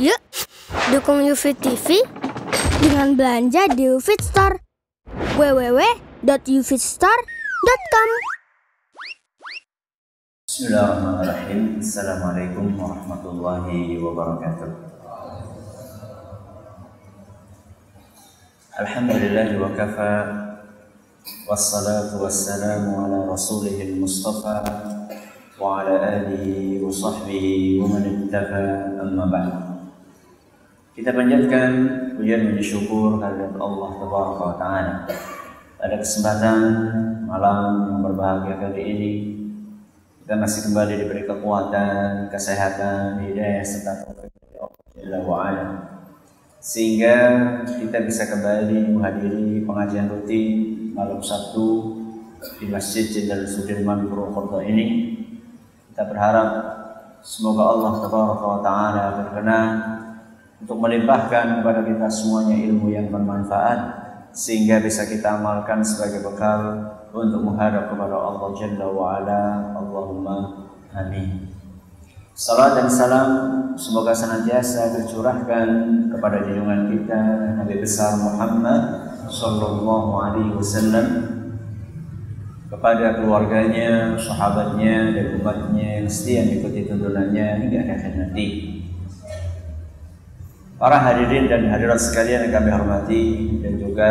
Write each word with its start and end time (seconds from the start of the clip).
Yuk, 0.00 0.16
dukung 0.88 1.20
UFIT 1.20 1.60
TV 1.60 2.00
dengan 2.80 3.12
belanja 3.12 3.68
di 3.76 3.92
UFIT 3.92 4.24
Store. 4.24 4.56
www.ufitstore.com 5.36 8.08
Bismillahirrahmanirrahim. 10.48 11.84
Assalamualaikum 11.84 12.72
warahmatullahi 12.80 14.00
wabarakatuh. 14.00 14.70
Alhamdulillah 18.80 19.48
wa 19.60 19.76
kafa 19.76 20.12
wassalatu 21.44 22.24
wassalamu 22.24 22.96
ala 22.96 23.28
rasulihil 23.28 24.00
mustafa 24.00 24.64
wa 25.60 25.84
sahbihi 26.88 27.78
wa 27.78 27.86
man 27.92 28.04
ittafa 28.04 28.60
amma 29.00 29.26
ba'd. 29.28 29.71
Kita 30.92 31.08
panjatkan 31.08 31.70
pujian 32.20 32.52
dan 32.52 32.60
syukur 32.60 33.16
kehadirat 33.16 33.56
Allah 33.56 33.90
Tabaraka 33.96 34.42
wa 34.44 34.56
taala. 34.60 34.94
Pada 35.80 35.96
kesempatan 35.96 36.60
malam 37.24 37.88
yang 37.88 38.00
berbahagia 38.04 38.60
kali 38.60 38.82
ini 38.84 39.12
kita 40.20 40.36
masih 40.36 40.68
kembali 40.68 41.00
diberi 41.00 41.24
kekuatan, 41.24 42.28
kesehatan, 42.28 43.24
hidayah 43.24 43.64
serta 43.64 44.04
taufik 44.04 44.36
dari 44.36 44.60
Allah 44.60 44.84
Jalla. 44.92 45.66
Sehingga 46.60 47.16
kita 47.64 48.04
bisa 48.04 48.28
kembali 48.28 48.92
menghadiri 48.92 49.64
pengajian 49.64 50.12
rutin 50.12 50.46
malam 50.92 51.24
Sabtu 51.24 51.96
di 52.60 52.68
Masjid 52.68 53.08
Jenderal 53.08 53.48
Sudirman 53.48 54.12
Purwokerto 54.12 54.60
ini. 54.60 55.16
Kita 55.88 56.04
berharap 56.04 56.48
semoga 57.24 57.80
Allah 57.80 57.92
taala 58.60 59.04
berkenan 59.24 60.01
untuk 60.62 60.78
melimpahkan 60.78 61.58
kepada 61.58 61.82
kita 61.82 62.06
semuanya 62.06 62.54
ilmu 62.54 62.94
yang 62.94 63.10
bermanfaat 63.10 63.78
sehingga 64.30 64.78
bisa 64.78 65.10
kita 65.10 65.42
amalkan 65.42 65.82
sebagai 65.82 66.22
bekal 66.22 66.86
untuk 67.10 67.42
menghadap 67.42 67.90
kepada 67.90 68.14
Allah 68.14 68.48
Jalla 68.54 68.86
wa 68.86 69.18
ala. 69.18 69.42
Allahumma 69.74 70.70
amin. 70.94 71.50
Salam 72.32 72.78
dan 72.78 72.88
salam 72.88 73.28
semoga 73.74 74.14
senantiasa 74.14 75.02
tercurahkan 75.02 75.68
kepada 76.14 76.46
junjungan 76.46 76.88
kita 76.94 77.22
Nabi 77.58 77.82
besar 77.82 78.16
Muhammad 78.22 78.82
sallallahu 79.28 80.10
alaihi 80.16 80.54
wasallam 80.54 81.06
kepada 82.72 83.20
keluarganya, 83.20 84.16
sahabatnya 84.16 85.12
dan 85.12 85.26
umatnya 85.42 86.00
yang 86.00 86.08
setia 86.08 86.46
mengikuti 86.46 86.88
tuntunannya 86.88 87.66
hingga 87.66 87.80
akhir 87.84 88.12
nanti. 88.16 88.81
Para 90.82 90.98
hadirin 90.98 91.46
dan 91.46 91.70
hadirat 91.70 91.94
sekalian 91.94 92.50
yang 92.50 92.58
kami 92.58 92.74
hormati 92.74 93.22
dan 93.62 93.78
juga 93.78 94.10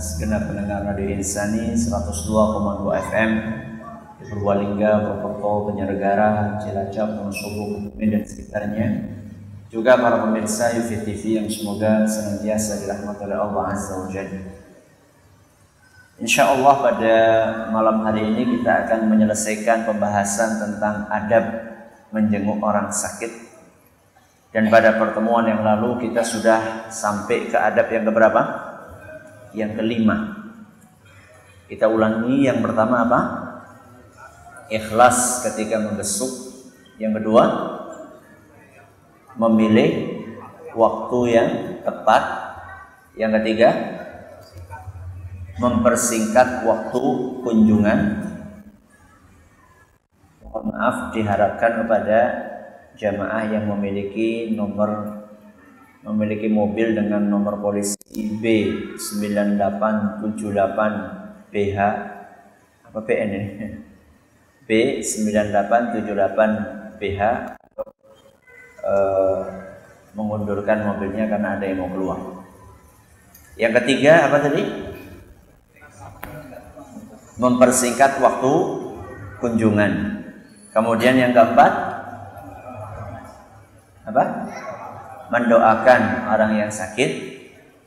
segenap 0.00 0.48
pendengar 0.48 0.88
Radio 0.88 1.12
Insani 1.12 1.76
102,2 1.76 2.88
FM 3.04 3.30
di 4.16 4.24
Purbalingga, 4.24 4.92
Purwokerto, 5.04 5.68
Penyelenggara, 5.68 6.56
Cilacap, 6.56 7.20
Wonosobo, 7.20 7.92
dan 8.00 8.24
sekitarnya. 8.24 8.88
Juga 9.68 10.00
para 10.00 10.24
pemirsa 10.24 10.72
UV 10.80 11.04
TV 11.04 11.36
yang 11.36 11.52
semoga 11.52 12.08
senantiasa 12.08 12.80
dirahmati 12.80 13.20
oleh 13.20 13.36
Allah 13.36 13.64
Azza 13.76 14.00
wa 14.00 14.08
Jalla. 14.08 14.40
Insya 16.16 16.48
Allah 16.48 16.74
pada 16.80 17.16
malam 17.76 18.08
hari 18.08 18.24
ini 18.24 18.56
kita 18.56 18.88
akan 18.88 19.12
menyelesaikan 19.12 19.84
pembahasan 19.84 20.64
tentang 20.64 21.12
adab 21.12 21.44
menjenguk 22.08 22.56
orang 22.64 22.88
sakit 22.88 23.45
dan 24.54 24.70
pada 24.70 24.96
pertemuan 24.96 25.44
yang 25.44 25.60
lalu 25.60 26.08
kita 26.08 26.22
sudah 26.22 26.88
sampai 26.88 27.50
ke 27.50 27.56
adab 27.58 27.90
yang 27.90 28.04
keberapa? 28.06 28.42
Yang 29.52 29.72
kelima. 29.82 30.16
Kita 31.66 31.90
ulangi 31.90 32.46
yang 32.46 32.62
pertama 32.62 33.02
apa? 33.02 33.20
Ikhlas 34.70 35.42
ketika 35.42 35.82
membesuk. 35.82 36.30
Yang 36.96 37.20
kedua, 37.20 37.44
memilih 39.36 40.22
waktu 40.72 41.18
yang 41.28 41.50
tepat. 41.84 42.24
Yang 43.16 43.32
ketiga, 43.42 43.70
mempersingkat 45.58 46.64
waktu 46.64 47.02
kunjungan. 47.42 48.00
Mohon 50.44 50.64
maaf 50.72 50.96
diharapkan 51.12 51.84
kepada 51.84 52.18
jamaah 52.96 53.52
yang 53.52 53.68
memiliki 53.68 54.56
nomor 54.56 55.20
memiliki 56.06 56.46
mobil 56.48 56.94
dengan 56.96 57.28
nomor 57.28 57.60
polisi 57.60 57.98
B9878 58.14 60.78
BH 61.50 61.78
apa 62.86 63.02
PN 63.04 63.30
ini 63.34 63.66
B9878 64.66 66.38
BH 66.98 67.20
eh, 68.82 69.42
mengundurkan 70.16 70.88
mobilnya 70.88 71.28
karena 71.28 71.60
ada 71.60 71.64
yang 71.68 71.84
mau 71.84 71.92
keluar. 71.92 72.18
Yang 73.60 73.84
ketiga 73.84 74.26
apa 74.26 74.36
tadi? 74.42 74.64
Mempersingkat 77.36 78.16
waktu 78.18 78.52
kunjungan. 79.44 79.92
Kemudian 80.72 81.20
yang 81.20 81.36
keempat 81.36 81.85
apa? 84.06 84.24
Mendoakan 85.34 86.30
orang 86.30 86.52
yang 86.62 86.70
sakit. 86.70 87.34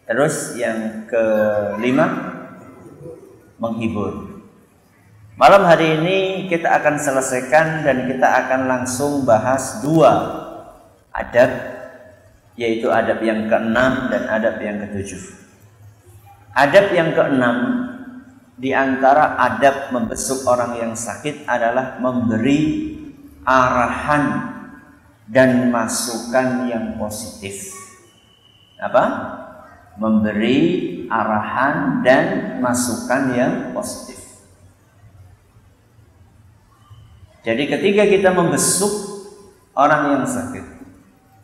Terus 0.03 0.57
yang 0.59 1.07
kelima 1.07 2.35
menghibur. 3.62 4.41
Malam 5.40 5.63
hari 5.63 5.96
ini 6.02 6.18
kita 6.52 6.68
akan 6.84 7.00
selesaikan 7.00 7.88
dan 7.88 8.12
kita 8.12 8.28
akan 8.28 8.68
langsung 8.68 9.24
bahas 9.24 9.80
dua 9.80 10.12
adab 11.16 11.47
yaitu 12.59 12.91
adab 12.91 13.24
yang 13.24 13.47
keenam 13.47 14.12
dan 14.12 14.28
adab 14.28 14.59
yang 14.59 14.84
ketujuh. 14.84 15.22
Adab 16.51 16.91
yang 16.91 17.16
keenam 17.16 17.56
di 18.59 18.75
antara 18.75 19.40
adab 19.40 19.96
membesuk 19.96 20.44
orang 20.44 20.75
yang 20.75 20.91
sakit 20.91 21.47
adalah 21.47 21.96
memberi 22.03 22.91
arahan 23.47 24.49
dan 25.29 25.69
masukan 25.69 26.66
yang 26.66 26.97
positif. 26.97 27.69
Apa? 28.81 29.06
Memberi 30.01 30.57
arahan 31.06 32.01
dan 32.01 32.57
masukan 32.57 33.38
yang 33.38 33.53
positif. 33.72 34.18
Jadi 37.45 37.69
ketika 37.69 38.03
kita 38.09 38.29
membesuk 38.34 38.91
orang 39.78 40.18
yang 40.18 40.25
sakit, 40.25 40.66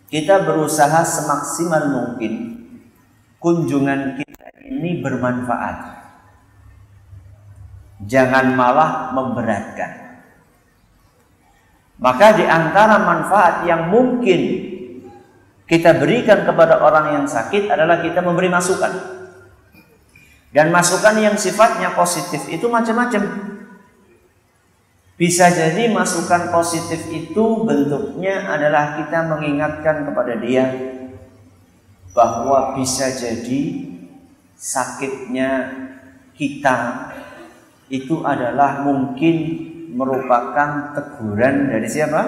kita 0.09 0.43
berusaha 0.43 1.05
semaksimal 1.05 1.83
mungkin 1.93 2.33
kunjungan 3.39 4.19
kita 4.19 4.47
ini 4.65 4.99
bermanfaat. 4.99 5.77
Jangan 8.05 8.53
malah 8.59 9.15
memberatkan. 9.15 10.04
Maka 11.95 12.35
di 12.35 12.43
antara 12.43 12.99
manfaat 12.99 13.63
yang 13.63 13.87
mungkin 13.87 14.41
kita 15.65 15.97
berikan 15.97 16.45
kepada 16.45 16.83
orang 16.83 17.17
yang 17.19 17.25
sakit 17.25 17.71
adalah 17.71 18.03
kita 18.03 18.19
memberi 18.19 18.51
masukan. 18.51 18.91
Dan 20.51 20.71
masukan 20.71 21.15
yang 21.19 21.35
sifatnya 21.35 21.91
positif 21.95 22.47
itu 22.47 22.67
macam-macam. 22.67 23.55
Bisa 25.15 25.47
jadi 25.47 25.91
masukan 25.95 26.51
positif 26.51 27.07
itu 27.07 27.63
bentuknya 27.63 28.51
adalah 28.51 28.99
kita 28.99 29.31
mengingatkan 29.31 30.03
kepada 30.03 30.35
dia 30.39 30.67
bahwa 32.11 32.75
bisa 32.75 33.11
jadi 33.15 33.91
sakitnya 34.59 35.51
kita 36.35 37.11
itu 37.87 38.23
adalah 38.23 38.83
mungkin 38.83 39.35
merupakan 39.93 40.95
teguran 40.95 41.69
dari 41.69 41.87
siapa? 41.89 42.21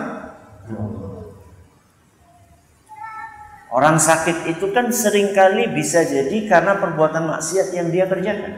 Orang 3.68 4.00
sakit 4.00 4.48
itu 4.48 4.72
kan 4.72 4.90
sering 4.90 5.36
kali 5.36 5.70
bisa 5.76 6.02
jadi 6.02 6.48
karena 6.48 6.80
perbuatan 6.80 7.28
maksiat 7.28 7.76
yang 7.76 7.92
dia 7.92 8.08
kerjakan. 8.08 8.54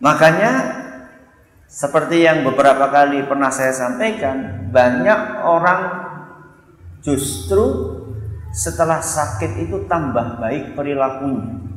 Makanya 0.00 0.52
seperti 1.68 2.24
yang 2.24 2.42
beberapa 2.48 2.88
kali 2.88 3.28
pernah 3.28 3.52
saya 3.52 3.76
sampaikan, 3.76 4.70
banyak 4.72 5.44
orang 5.44 5.80
justru 7.04 7.94
setelah 8.56 9.04
sakit 9.04 9.68
itu 9.68 9.84
tambah 9.84 10.40
baik 10.40 10.72
perilakunya. 10.72 11.67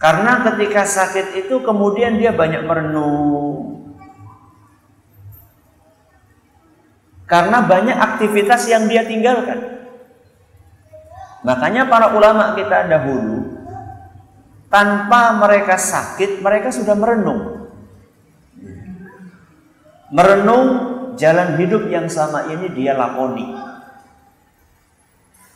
Karena 0.00 0.40
ketika 0.48 0.88
sakit 0.88 1.44
itu 1.44 1.60
kemudian 1.60 2.16
dia 2.16 2.32
banyak 2.32 2.64
merenung. 2.64 3.84
Karena 7.28 7.60
banyak 7.60 7.94
aktivitas 7.94 8.64
yang 8.72 8.88
dia 8.88 9.04
tinggalkan. 9.04 9.60
Makanya 11.44 11.84
para 11.84 12.16
ulama 12.16 12.56
kita 12.56 12.88
dahulu 12.88 13.60
tanpa 14.72 15.36
mereka 15.36 15.76
sakit, 15.76 16.40
mereka 16.40 16.72
sudah 16.72 16.96
merenung. 16.96 17.68
Merenung 20.08 20.66
jalan 21.20 21.60
hidup 21.60 21.92
yang 21.92 22.08
sama 22.08 22.48
ini 22.48 22.72
dia 22.72 22.96
lakoni. 22.96 23.52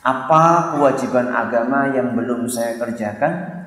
Apa 0.04 0.76
kewajiban 0.76 1.32
agama 1.32 1.96
yang 1.96 2.12
belum 2.12 2.44
saya 2.44 2.76
kerjakan 2.76 3.63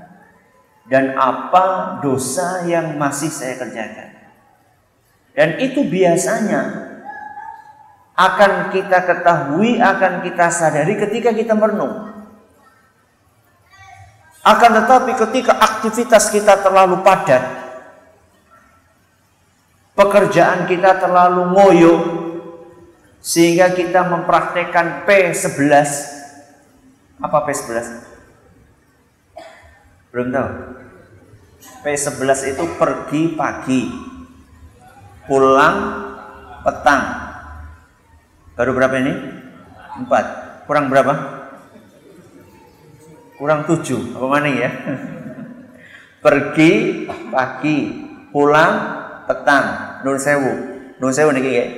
dan 0.88 1.16
apa 1.20 2.00
dosa 2.00 2.64
yang 2.64 2.96
masih 2.96 3.28
saya 3.28 3.60
kerjakan. 3.60 4.16
Dan 5.38 5.62
itu 5.62 5.86
biasanya 5.86 6.88
akan 8.18 8.74
kita 8.74 9.06
ketahui, 9.06 9.78
akan 9.78 10.26
kita 10.26 10.50
sadari 10.50 10.98
ketika 10.98 11.30
kita 11.36 11.54
merenung. 11.54 12.18
Akan 14.42 14.72
tetapi 14.74 15.14
ketika 15.28 15.54
aktivitas 15.60 16.34
kita 16.34 16.64
terlalu 16.64 17.04
padat, 17.06 17.44
pekerjaan 19.94 20.66
kita 20.66 20.98
terlalu 20.98 21.52
ngoyo, 21.52 21.96
sehingga 23.22 23.76
kita 23.76 24.08
mempraktekkan 24.08 25.04
P11. 25.04 25.60
Apa 27.20 27.44
P11? 27.44 28.17
Belum 30.12 30.28
tahu? 30.32 30.50
P11 31.84 32.54
itu 32.54 32.64
pergi 32.78 33.22
pagi, 33.34 33.82
pulang 35.26 35.76
petang, 36.62 37.28
Baru 38.58 38.74
berapa 38.74 38.98
ini? 38.98 39.14
Empat. 40.02 40.26
Kurang 40.66 40.90
berapa? 40.90 41.14
Kurang 43.38 43.70
tujuh. 43.70 44.18
Apa 44.18 44.26
mana 44.26 44.50
ya? 44.50 44.70
Pergi 46.26 47.06
pagi, 47.30 47.78
pulang 48.34 48.74
petang. 49.30 49.66
Nun 50.02 50.18
sewu. 50.18 50.54
Nun 50.98 51.14
sewu 51.14 51.30
nih 51.38 51.44
kayak 51.46 51.70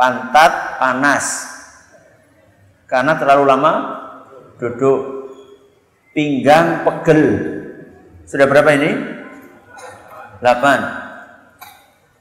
pantat 0.00 0.80
panas. 0.80 1.44
Karena 2.88 3.20
terlalu 3.20 3.44
lama 3.44 3.72
duduk. 4.56 5.28
Pinggang 6.16 6.88
pegel. 6.88 7.20
Sudah 8.24 8.46
berapa 8.48 8.70
ini? 8.76 8.90
Delapan. 10.40 10.80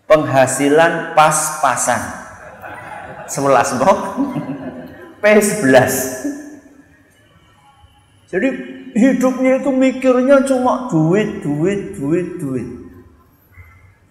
Penghasilan 0.07 1.15
pas-pasan. 1.15 2.01
Sebelas 3.27 3.71
blok 3.79 3.99
P11 5.23 5.63
jadi 8.33 8.49
hidupnya 8.97 9.61
itu 9.61 9.69
mikirnya 9.69 10.41
cuma 10.41 10.89
duit 10.89 11.45
duit 11.45 11.93
duit 11.93 12.41
duit. 12.41 12.69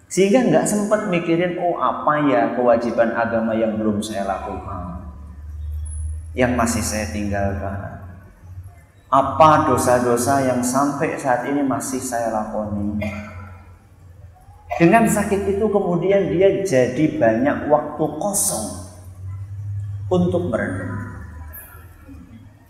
Sehingga 0.07 0.47
nggak 0.47 0.63
sempat 0.63 1.11
mikirin 1.11 1.59
oh 1.59 1.75
apa 1.75 2.23
ya 2.31 2.55
kewajiban 2.55 3.11
agama 3.11 3.51
yang 3.51 3.75
belum 3.75 3.99
saya 3.99 4.23
lakukan? 4.23 5.11
Yang 6.31 6.51
masih 6.55 6.83
saya 6.87 7.11
tinggalkan 7.11 7.92
apa 9.13 9.69
dosa-dosa 9.69 10.41
yang 10.41 10.65
sampai 10.65 11.21
saat 11.21 11.45
ini 11.45 11.61
masih 11.61 12.01
saya 12.01 12.33
lakoni 12.33 12.97
dengan 14.81 15.05
sakit 15.05 15.53
itu 15.53 15.65
kemudian 15.69 16.33
dia 16.33 16.65
jadi 16.65 17.05
banyak 17.21 17.69
waktu 17.69 18.05
kosong 18.17 18.89
untuk 20.09 20.49
merenung. 20.49 21.13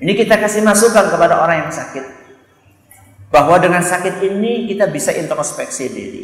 Ini 0.04 0.12
kita 0.20 0.36
kasih 0.36 0.68
masukan 0.68 1.16
kepada 1.16 1.40
orang 1.40 1.68
yang 1.68 1.72
sakit. 1.72 2.04
Bahwa 3.32 3.56
dengan 3.58 3.82
sakit 3.82 4.20
ini 4.20 4.68
kita 4.68 4.92
bisa 4.92 5.16
introspeksi 5.16 5.86
diri. 5.90 6.24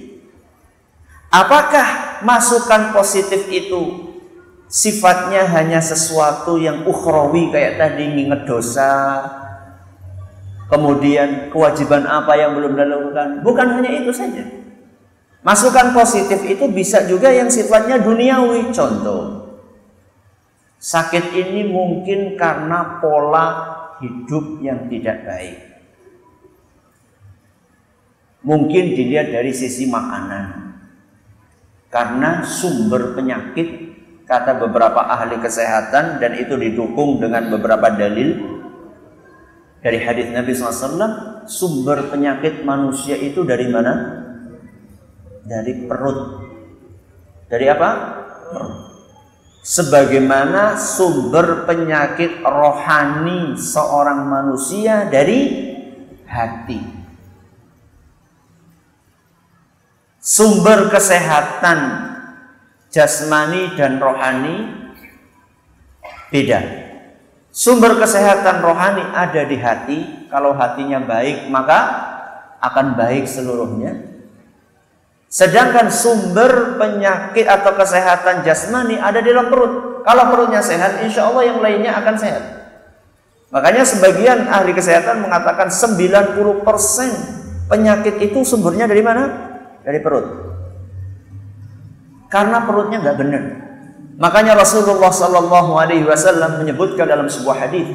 Apakah 1.31 2.19
masukan 2.27 2.91
positif 2.91 3.47
itu 3.47 4.11
sifatnya 4.67 5.47
hanya 5.47 5.79
sesuatu 5.79 6.59
yang 6.59 6.85
ukhrawi 6.85 7.55
kayak 7.55 7.79
tadi 7.79 8.03
nginget 8.03 8.45
dosa, 8.45 8.91
kemudian 10.69 11.49
kewajiban 11.49 12.05
apa 12.05 12.37
yang 12.37 12.55
belum 12.55 12.77
dilakukan? 12.77 13.41
Bukan 13.41 13.67
hanya 13.75 13.91
itu 13.91 14.13
saja. 14.13 14.45
Masukan 15.41 15.91
positif 15.91 16.39
itu 16.45 16.69
bisa 16.69 17.03
juga 17.09 17.33
yang 17.33 17.49
sifatnya 17.49 17.97
duniawi. 17.99 18.69
Contoh, 18.69 19.39
Sakit 20.79 21.35
ini 21.35 21.67
mungkin 21.67 22.39
karena 22.39 23.03
pola 23.03 23.47
hidup 23.99 24.63
yang 24.63 24.87
tidak 24.87 25.27
baik. 25.27 25.59
Mungkin 28.47 28.95
dilihat 28.95 29.35
dari 29.35 29.51
sisi 29.51 29.91
makanan. 29.91 30.71
Karena 31.91 32.47
sumber 32.47 33.11
penyakit 33.11 33.91
kata 34.23 34.55
beberapa 34.55 35.03
ahli 35.03 35.35
kesehatan 35.43 36.23
dan 36.23 36.31
itu 36.39 36.55
didukung 36.55 37.19
dengan 37.19 37.51
beberapa 37.51 37.91
dalil 37.91 38.58
dari 39.79 39.99
hadis 40.03 40.27
Nabi 40.31 40.51
SAW 40.51 41.47
sumber 41.47 42.11
penyakit 42.11 42.67
manusia 42.67 43.15
itu 43.15 43.43
dari 43.47 43.67
mana? 43.71 43.93
Dari 45.43 45.87
perut. 45.87 46.19
Dari 47.47 47.65
apa? 47.65 47.89
Perut 48.49 48.89
sebagaimana 49.69 50.79
sumber 50.79 51.69
penyakit 51.69 52.41
rohani 52.41 53.53
seorang 53.59 54.25
manusia 54.25 55.05
dari 55.05 55.69
hati. 56.25 56.79
Sumber 60.19 60.89
kesehatan 60.89 61.79
jasmani 62.89 63.77
dan 63.77 64.01
rohani 64.01 64.57
beda. 66.33 66.88
Sumber 67.59 67.99
kesehatan 67.99 68.63
rohani 68.63 69.03
ada 69.11 69.43
di 69.43 69.59
hati. 69.59 69.99
Kalau 70.31 70.55
hatinya 70.55 71.03
baik, 71.03 71.51
maka 71.51 71.79
akan 72.63 72.95
baik 72.95 73.27
seluruhnya. 73.27 73.99
Sedangkan 75.27 75.91
sumber 75.91 76.79
penyakit 76.79 77.43
atau 77.43 77.75
kesehatan 77.75 78.47
jasmani 78.47 78.95
ada 78.95 79.19
di 79.19 79.27
dalam 79.35 79.51
perut. 79.51 80.07
Kalau 80.07 80.23
perutnya 80.31 80.63
sehat, 80.63 81.03
insya 81.03 81.27
Allah 81.27 81.51
yang 81.51 81.59
lainnya 81.59 81.99
akan 81.99 82.15
sehat. 82.15 82.43
Makanya 83.51 83.83
sebagian 83.83 84.47
ahli 84.47 84.71
kesehatan 84.71 85.19
mengatakan 85.19 85.67
90% 85.67 86.39
penyakit 87.67 88.23
itu 88.23 88.39
sumbernya 88.47 88.87
dari 88.87 89.03
mana? 89.03 89.23
Dari 89.83 89.99
perut. 89.99 90.25
Karena 92.31 92.63
perutnya 92.63 93.03
nggak 93.03 93.17
benar. 93.19 93.68
Makanya 94.19 94.53
Rasulullah 94.59 95.09
Shallallahu 95.09 95.79
Alaihi 95.79 96.03
Wasallam 96.03 96.59
menyebutkan 96.59 97.07
dalam 97.07 97.31
sebuah 97.31 97.65
hadis 97.65 97.87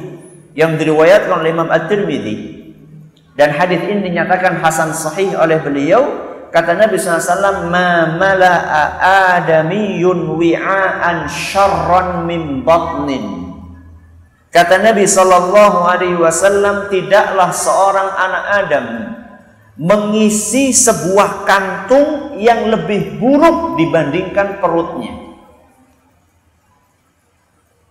yang 0.57 0.73
diriwayatkan 0.73 1.37
oleh 1.37 1.53
Imam 1.53 1.69
At-Tirmidzi 1.69 2.65
dan 3.37 3.53
hadis 3.53 3.85
ini 3.85 4.09
dinyatakan 4.09 4.57
hasan 4.57 4.89
sahih 4.89 5.37
oleh 5.37 5.61
beliau 5.61 6.25
Kata 6.55 6.71
Nabi 6.71 6.95
SAW, 6.95 7.67
Ma 7.67 8.15
mala'a 8.15 9.43
adamiyun 9.43 10.39
wi'aan 10.39 11.27
syarran 11.27 12.23
min 12.23 12.63
batnin. 12.63 13.51
Kata 14.55 14.79
Nabi 14.79 15.03
Sallallahu 15.03 15.83
Alaihi 15.83 16.15
Wasallam, 16.15 16.87
tidaklah 16.87 17.51
seorang 17.51 18.07
anak 18.07 18.43
Adam 18.63 18.85
mengisi 19.75 20.71
sebuah 20.71 21.43
kantung 21.43 22.39
yang 22.39 22.71
lebih 22.71 23.19
buruk 23.19 23.75
dibandingkan 23.75 24.63
perutnya. 24.63 25.34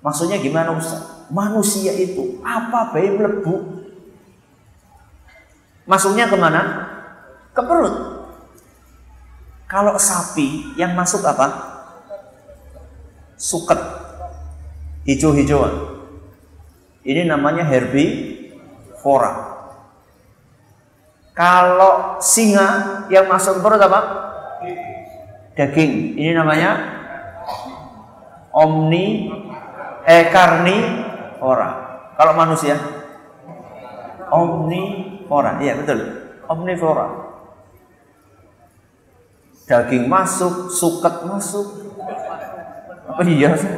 Maksudnya 0.05 0.37
gimana 0.37 0.77
Ustaz? 0.77 1.01
Manusia 1.33 1.97
itu 1.97 2.45
apa 2.45 2.93
bayi 2.93 3.17
melebu? 3.17 3.81
Masuknya 5.89 6.29
ke 6.29 6.37
mana? 6.37 6.61
Ke 7.57 7.65
perut. 7.65 8.29
Kalau 9.65 9.97
sapi 9.97 10.77
yang 10.77 10.93
masuk 10.93 11.25
apa? 11.25 11.49
Suket. 13.41 13.81
Hijau-hijauan. 15.09 15.73
Ini 17.01 17.25
namanya 17.25 17.65
herbivora. 17.65 19.57
Kalau 21.33 22.21
singa 22.21 23.03
yang 23.09 23.25
masuk 23.25 23.65
perut 23.65 23.81
apa? 23.81 24.01
Daging. 25.57 26.21
Ini 26.21 26.37
namanya 26.37 26.71
omni 28.53 29.33
eh 30.05 30.31
karnivora. 30.31 31.71
Kalau 32.15 32.33
manusia 32.39 32.77
omnivora. 34.31 35.59
Iya 35.59 35.81
betul. 35.81 36.01
Omnivora 36.45 37.25
daging 39.65 40.05
masuk, 40.09 40.69
suket 40.69 41.25
masuk. 41.25 41.67
Apa 43.05 43.21
iya 43.25 43.53
sih? 43.57 43.69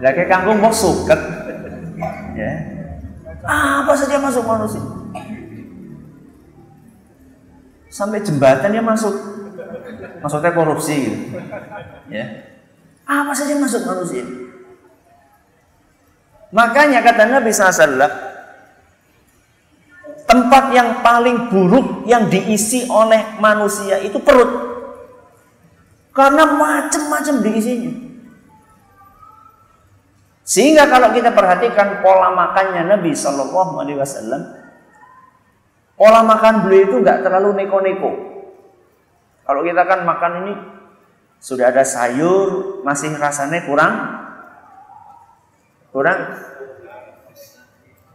Lagi 0.00 0.24
kangkung 0.28 0.60
mau 0.60 0.72
suket. 0.72 1.20
ya. 2.36 2.52
Apa 3.48 3.92
saja 3.96 4.20
masuk 4.20 4.44
manusia. 4.44 4.82
Sampai 7.88 8.20
jembatan 8.20 8.72
dia 8.72 8.84
masuk. 8.84 9.14
Maksudnya 10.20 10.52
korupsi 10.52 10.94
gitu. 11.08 11.18
Ya. 12.12 12.24
Apa 13.08 13.32
saja 13.32 13.56
masuk 13.56 13.88
manusia. 13.88 14.24
Makanya 16.48 17.04
kata 17.04 17.28
Nabi 17.28 17.52
SAW, 17.52 18.08
tempat 20.24 20.64
yang 20.72 21.04
paling 21.04 21.52
buruk 21.52 22.08
yang 22.08 22.28
diisi 22.28 22.88
oleh 22.88 23.36
manusia 23.40 24.00
itu 24.00 24.16
perut. 24.20 24.48
Karena 26.16 26.48
macam-macam 26.48 27.34
diisinya. 27.44 27.92
Sehingga 30.48 30.88
kalau 30.88 31.12
kita 31.12 31.36
perhatikan 31.36 32.00
pola 32.00 32.32
makannya 32.32 32.88
Nabi 32.88 33.12
Shallallahu 33.12 33.84
Alaihi 33.84 34.00
Wasallam, 34.00 34.42
pola 36.00 36.24
makan 36.24 36.64
beliau 36.64 36.88
itu 36.88 36.96
nggak 37.04 37.20
terlalu 37.20 37.60
neko-neko. 37.60 38.10
Kalau 39.44 39.60
kita 39.60 39.84
kan 39.84 40.08
makan 40.08 40.32
ini 40.44 40.52
sudah 41.36 41.68
ada 41.68 41.84
sayur, 41.84 42.80
masih 42.84 43.12
rasanya 43.20 43.68
kurang 43.68 44.17
kurang 45.94 46.18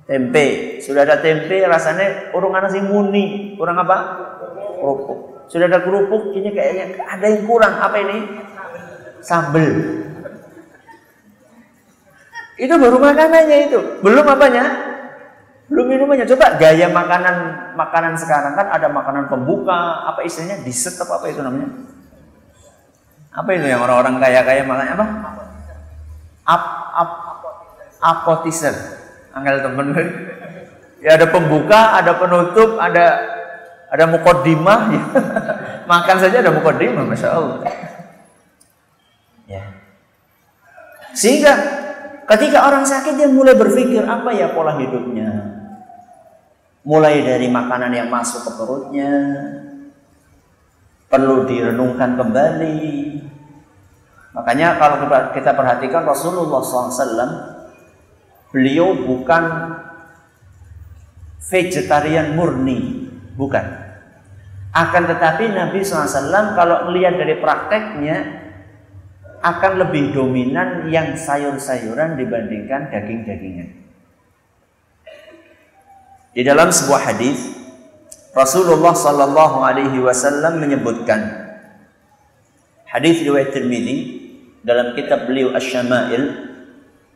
tempe. 0.06 0.80
Sudah 0.84 1.08
ada 1.08 1.20
tempe, 1.24 1.64
rasanya 1.64 2.36
urung 2.36 2.54
nasi 2.54 2.84
muni, 2.84 3.56
kurang 3.56 3.80
apa? 3.82 3.98
Kerupuk. 4.80 5.48
Sudah 5.48 5.68
ada 5.68 5.80
kerupuk, 5.84 6.36
ini 6.36 6.50
kayaknya 6.52 7.04
ada 7.08 7.26
yang 7.28 7.44
kurang. 7.48 7.74
Apa 7.80 7.96
ini? 8.00 8.18
Sambel. 9.24 9.72
Itu 12.60 12.74
baru 12.78 12.98
makanannya 13.02 13.58
itu. 13.72 13.80
Belum 14.04 14.26
apanya? 14.28 14.94
Belum 15.72 15.90
minumannya. 15.90 16.28
Coba 16.30 16.60
gaya 16.60 16.92
makanan 16.92 17.36
makanan 17.74 18.14
sekarang 18.20 18.54
kan 18.54 18.68
ada 18.70 18.88
makanan 18.92 19.32
pembuka, 19.32 20.06
apa 20.06 20.22
istilahnya? 20.22 20.62
Dessert 20.62 21.00
apa, 21.02 21.18
apa 21.18 21.26
itu 21.32 21.42
namanya? 21.42 21.70
Apa 23.34 23.50
itu 23.58 23.66
yang 23.66 23.82
orang-orang 23.82 24.22
kaya-kaya 24.22 24.62
makannya 24.68 24.94
apa? 24.94 25.06
Ap, 26.44 26.64
ap, 28.04 28.28
appetizer. 28.28 28.76
Angel 29.32 29.64
temen 29.64 29.88
Ya 31.00 31.16
ada 31.16 31.28
pembuka, 31.28 31.96
ada 32.00 32.16
penutup, 32.16 32.76
ada 32.80 33.06
ada 33.88 34.04
mukodimah. 34.08 34.80
Ya. 34.92 35.04
Makan 35.92 36.18
saja 36.20 36.44
ada 36.44 36.52
mukodimah, 36.52 37.04
masya 37.08 37.30
Allah. 37.32 37.60
Ya. 39.48 39.64
Sehingga 41.16 41.84
Ketika 42.24 42.64
orang 42.64 42.88
sakit 42.88 43.20
dia 43.20 43.28
mulai 43.28 43.52
berpikir 43.52 44.08
apa 44.08 44.32
ya 44.32 44.56
pola 44.56 44.80
hidupnya. 44.80 45.60
Mulai 46.84 47.24
dari 47.24 47.48
makanan 47.48 47.96
yang 47.96 48.12
masuk 48.12 48.44
ke 48.44 48.52
perutnya, 48.60 49.12
perlu 51.08 51.48
direnungkan 51.48 52.20
kembali. 52.20 52.84
Makanya 54.36 54.76
kalau 54.76 55.00
kita 55.32 55.56
perhatikan 55.56 56.04
Rasulullah 56.04 56.60
SAW, 56.60 57.53
beliau 58.54 58.94
bukan 58.94 59.44
vegetarian 61.50 62.38
murni, 62.38 63.10
bukan. 63.34 63.66
Akan 64.74 65.10
tetapi 65.10 65.54
Nabi 65.54 65.82
SAW 65.82 66.54
kalau 66.58 66.90
melihat 66.90 67.18
dari 67.18 67.42
prakteknya, 67.42 68.42
akan 69.44 69.74
lebih 69.84 70.16
dominan 70.16 70.88
yang 70.88 71.20
sayur-sayuran 71.20 72.16
dibandingkan 72.16 72.88
daging-dagingan. 72.88 73.70
Di 76.34 76.42
dalam 76.42 76.72
sebuah 76.72 77.12
hadis 77.14 77.54
Rasulullah 78.34 78.96
Sallallahu 78.96 79.62
Alaihi 79.62 80.00
Wasallam 80.02 80.64
menyebutkan 80.64 81.54
hadis 82.90 83.22
riwayat 83.22 83.54
Tirmidzi 83.54 83.98
dalam 84.66 84.98
kitab 84.98 85.30
beliau 85.30 85.54
Asy-Syama'il 85.54 86.53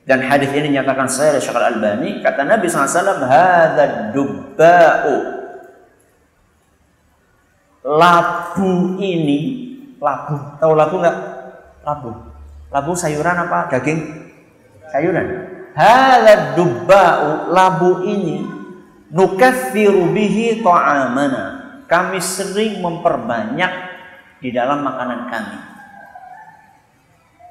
dan 0.08 0.24
hadis 0.24 0.48
ini 0.56 0.72
nyatakan 0.72 1.12
saya 1.12 1.36
Syekh 1.36 1.60
Al-Albani 1.60 2.24
kata 2.24 2.48
Nabi 2.48 2.72
SAW 2.72 3.28
hadza 3.28 4.16
dubba'u 4.16 5.16
labu 7.84 8.96
ini 9.04 9.40
labu 10.00 10.36
tahu 10.64 10.74
labu 10.80 10.96
nggak 11.04 11.18
labu. 11.84 12.12
Labu 12.68 12.92
sayuran 12.96 13.48
apa? 13.48 13.72
Daging? 13.72 14.00
Sayuran. 14.92 15.28
Hadza 15.76 16.56
dubba'u 16.56 17.52
labu 17.52 18.04
ini 18.04 18.44
nukaffiru 19.12 20.12
bihi 20.12 20.64
ta'amana. 20.64 21.44
Kami 21.88 22.20
sering 22.20 22.84
memperbanyak 22.84 23.72
di 24.44 24.52
dalam 24.52 24.84
makanan 24.84 25.32
kami. 25.32 25.58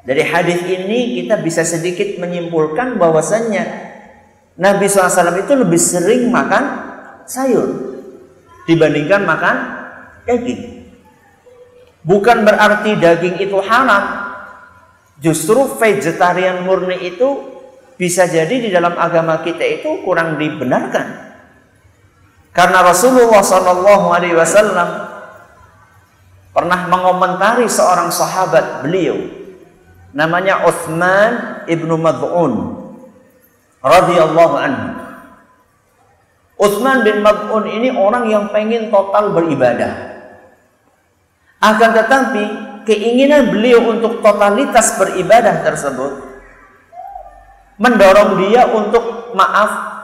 Dari 0.07 0.23
hadis 0.23 0.63
ini 0.63 1.19
kita 1.19 1.43
bisa 1.43 1.67
sedikit 1.67 2.23
menyimpulkan 2.23 2.95
bahwasannya 2.95 3.65
Nabi 4.57 4.87
SAW 4.87 5.43
itu 5.43 5.53
lebih 5.53 5.81
sering 5.83 6.31
makan 6.31 6.65
sayur 7.27 7.99
dibandingkan 8.71 9.27
makan 9.27 9.57
daging. 10.25 10.87
Bukan 12.07 12.47
berarti 12.47 12.95
daging 13.03 13.43
itu 13.43 13.59
haram, 13.67 14.27
Justru 15.17 15.65
vegetarian 15.81 16.61
murni 16.69 17.01
itu 17.01 17.57
bisa 17.97 18.29
jadi 18.29 18.53
di 18.53 18.69
dalam 18.69 18.93
agama 19.01 19.41
kita 19.41 19.65
itu 19.65 20.05
kurang 20.05 20.37
dibenarkan. 20.37 21.25
Karena 22.53 22.85
Rasulullah 22.85 23.41
Shallallahu 23.41 24.07
Alaihi 24.13 24.37
Wasallam 24.37 24.89
pernah 26.53 26.81
mengomentari 26.89 27.65
seorang 27.69 28.13
sahabat 28.13 28.85
beliau 28.85 29.17
namanya 30.17 30.65
Uthman 30.65 31.63
ibnu 31.69 32.01
Mad'un 32.01 32.53
radhiyallahu 33.85 34.55
anhu. 34.57 34.89
Uthman 36.57 37.05
bin 37.05 37.21
Mad'un 37.21 37.69
ini 37.69 37.93
orang 37.93 38.33
yang 38.33 38.49
pengen 38.49 38.89
total 38.89 39.37
beribadah. 39.37 40.17
Akan 41.61 41.93
tetapi 41.93 42.45
keinginan 42.89 43.53
beliau 43.53 43.93
untuk 43.93 44.25
totalitas 44.25 44.97
beribadah 44.97 45.61
tersebut 45.61 46.13
mendorong 47.77 48.41
dia 48.41 48.65
untuk 48.73 49.37
maaf 49.37 50.01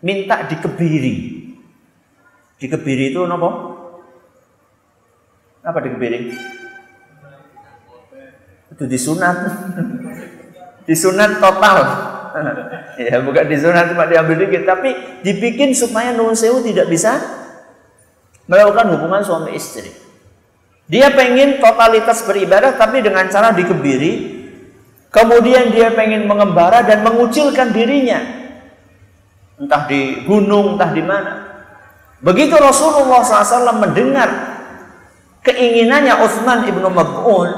minta 0.00 0.40
dikebiri. 0.48 1.44
Dikebiri 2.56 3.12
itu 3.12 3.20
apa? 3.28 3.50
Apa 5.68 5.78
dikebiri? 5.84 6.32
Itu 8.72 8.84
disunat. 8.88 9.36
disunat 10.88 11.38
total. 11.38 11.78
ya 12.96 13.20
bukan 13.20 13.44
disunat 13.44 13.92
cuma 13.92 14.08
diambil 14.08 14.48
dikit 14.48 14.64
tapi 14.64 15.20
dibikin 15.20 15.76
supaya 15.76 16.16
nun 16.16 16.32
sewu 16.32 16.64
tidak 16.64 16.88
bisa 16.88 17.20
melakukan 18.48 18.96
hubungan 18.96 19.22
suami 19.22 19.54
istri. 19.54 19.92
Dia 20.90 21.12
pengen 21.14 21.62
totalitas 21.62 22.24
beribadah 22.26 22.74
tapi 22.74 23.00
dengan 23.00 23.28
cara 23.30 23.54
dikebiri. 23.54 24.42
Kemudian 25.12 25.76
dia 25.76 25.92
pengen 25.92 26.24
mengembara 26.24 26.80
dan 26.84 27.04
mengucilkan 27.04 27.68
dirinya. 27.68 28.20
Entah 29.60 29.84
di 29.84 30.24
gunung, 30.24 30.74
entah 30.74 30.88
di 30.88 31.04
mana. 31.04 31.32
Begitu 32.24 32.56
Rasulullah 32.56 33.20
SAW 33.20 33.82
mendengar 33.82 34.30
keinginannya 35.44 36.16
Uthman 36.16 36.64
ibnu 36.64 36.88
Mab'un, 36.88 37.50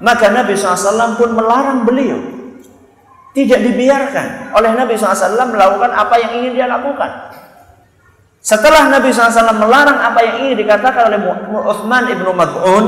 maka 0.00 0.32
Nabi 0.32 0.56
SAW 0.56 1.20
pun 1.20 1.36
melarang 1.36 1.84
beliau. 1.84 2.18
Tidak 3.30 3.60
dibiarkan 3.62 4.50
oleh 4.58 4.74
Nabi 4.74 4.98
SAW 4.98 5.54
melakukan 5.54 5.94
apa 5.94 6.18
yang 6.18 6.32
ingin 6.42 6.52
dia 6.58 6.66
lakukan. 6.66 7.30
Setelah 8.40 8.90
Nabi 8.90 9.12
SAW 9.12 9.54
melarang 9.54 10.00
apa 10.00 10.18
yang 10.24 10.36
ingin 10.48 10.66
dikatakan 10.66 11.12
oleh 11.12 11.20
Uthman 11.62 12.10
ibnu 12.10 12.32
Mad'un, 12.34 12.86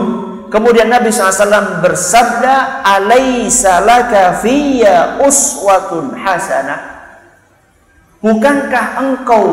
kemudian 0.49 0.91
Nabi 0.91 1.13
SAW 1.13 1.79
bersabda, 1.85 2.83
"Alaisa 2.83 3.85
laka 3.85 4.43
fiyya 4.43 5.23
uswatun 5.23 6.17
hasanah?" 6.17 6.81
Bukankah 8.19 8.87
engkau 8.99 9.47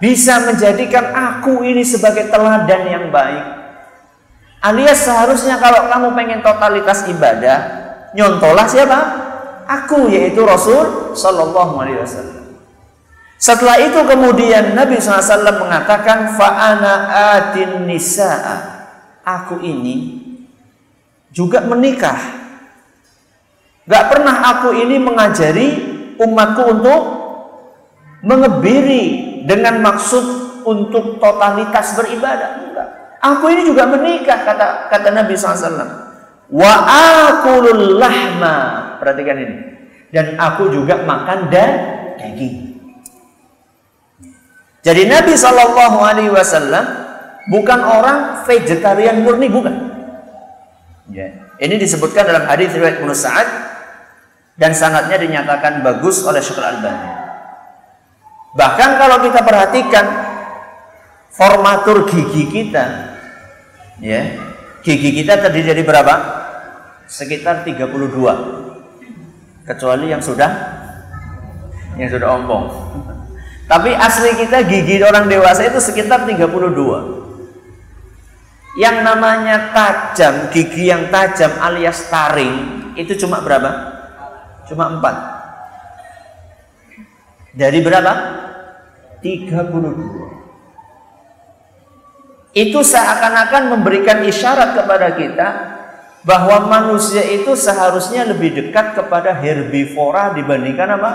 bisa 0.00 0.48
menjadikan 0.48 1.12
aku 1.12 1.62
ini 1.62 1.84
sebagai 1.84 2.26
teladan 2.32 2.82
yang 2.88 3.06
baik? 3.12 3.59
Alias 4.60 5.08
seharusnya 5.08 5.56
kalau 5.56 5.88
kamu 5.88 6.08
pengen 6.12 6.40
totalitas 6.44 7.08
ibadah, 7.08 7.58
nyontolah 8.12 8.68
siapa? 8.68 8.98
Aku 9.64 10.12
yaitu 10.12 10.44
Rasul 10.44 11.16
Shallallahu 11.16 11.80
Alaihi 11.80 12.00
Wasallam. 12.04 12.44
Setelah 13.40 13.80
itu 13.80 13.96
kemudian 14.04 14.76
Nabi 14.76 15.00
SAW 15.00 15.64
mengatakan 15.64 16.36
fa'ana 16.36 17.08
atin 17.40 17.88
nisa'a. 17.88 18.84
Aku 19.24 19.64
ini 19.64 20.20
juga 21.32 21.64
menikah 21.64 22.40
Gak 23.90 24.06
pernah 24.06 24.54
aku 24.54 24.70
ini 24.70 25.02
mengajari 25.02 25.68
umatku 26.22 26.62
untuk 26.78 27.02
mengebiri 28.22 29.04
dengan 29.42 29.82
maksud 29.82 30.22
untuk 30.62 31.18
totalitas 31.18 31.98
beribadah. 31.98 32.69
Aku 33.20 33.52
ini 33.52 33.68
juga 33.68 33.84
menikah 33.84 34.48
kata 34.48 34.88
kata 34.88 35.08
Nabi 35.12 35.36
SAW. 35.36 35.76
Wa 36.48 36.72
akulul 37.28 38.00
lahma. 38.00 38.56
Perhatikan 38.96 39.36
ini. 39.36 39.56
Dan 40.10 40.40
aku 40.40 40.72
juga 40.72 41.04
makan 41.04 41.52
dan 41.52 41.70
daging. 42.18 42.70
Jadi 44.80 45.06
Nabi 45.06 45.36
Shallallahu 45.36 45.98
Alaihi 46.00 46.32
Wasallam 46.32 46.84
bukan 47.52 47.80
orang 47.84 48.42
vegetarian 48.48 49.20
murni 49.20 49.52
bukan. 49.52 49.76
Ya. 51.12 51.52
Ini 51.60 51.76
disebutkan 51.76 52.24
dalam 52.24 52.48
hadis 52.48 52.72
riwayat 52.72 53.04
Ibnu 53.04 53.12
Sa'ad 53.12 53.48
dan 54.56 54.72
sangatnya 54.72 55.20
dinyatakan 55.20 55.84
bagus 55.84 56.24
oleh 56.24 56.40
Syekh 56.40 56.56
Al-Albani. 56.56 57.12
Bahkan 58.56 58.90
kalau 58.96 59.16
kita 59.20 59.40
perhatikan 59.44 60.06
formatur 61.28 62.08
gigi 62.08 62.48
kita 62.48 63.09
ya, 64.00 64.22
gigi 64.82 65.12
kita 65.22 65.38
terdiri 65.40 65.66
dari 65.76 65.84
berapa? 65.84 66.14
Sekitar 67.06 67.62
32. 67.62 69.68
Kecuali 69.68 70.10
yang 70.10 70.24
sudah 70.24 70.50
yang 72.00 72.10
sudah 72.10 72.28
ompong. 72.40 72.64
Tapi 73.70 73.94
asli 73.94 74.34
kita 74.34 74.66
gigi 74.66 74.98
orang 74.98 75.30
dewasa 75.30 75.62
itu 75.68 75.78
sekitar 75.78 76.26
32. 76.26 77.20
Yang 78.78 79.02
namanya 79.02 79.74
tajam, 79.74 80.46
gigi 80.50 80.86
yang 80.90 81.10
tajam 81.10 81.50
alias 81.58 82.06
taring 82.10 82.80
itu 82.98 83.14
cuma 83.18 83.40
berapa? 83.42 83.70
Cuma 84.66 84.90
4. 84.98 87.54
Dari 87.54 87.78
berapa? 87.82 88.12
32. 89.22 90.39
Itu 92.50 92.82
seakan-akan 92.82 93.78
memberikan 93.78 94.26
isyarat 94.26 94.74
kepada 94.74 95.14
kita 95.14 95.48
bahwa 96.26 96.66
manusia 96.66 97.22
itu 97.22 97.54
seharusnya 97.54 98.26
lebih 98.26 98.52
dekat 98.52 98.98
kepada 98.98 99.38
herbivora 99.38 100.34
dibandingkan 100.36 100.88
apa? 100.98 101.12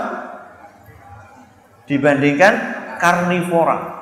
dibandingkan 1.86 2.54
karnivora. 2.98 3.94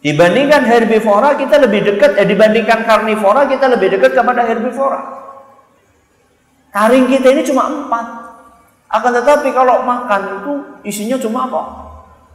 Dibandingkan 0.00 0.64
herbivora 0.64 1.36
kita 1.36 1.60
lebih 1.60 1.80
dekat, 1.86 2.18
eh, 2.18 2.26
dibandingkan 2.26 2.82
karnivora 2.88 3.46
kita 3.46 3.68
lebih 3.68 3.94
dekat 3.94 4.16
kepada 4.16 4.42
herbivora. 4.48 5.00
Taring 6.72 7.06
kita 7.10 7.30
ini 7.30 7.42
cuma 7.46 7.68
empat. 7.68 8.06
Akan 8.90 9.12
tetapi 9.14 9.54
kalau 9.54 9.86
makan 9.86 10.42
itu 10.42 10.52
isinya 10.82 11.14
cuma 11.20 11.46
apa? 11.46 11.62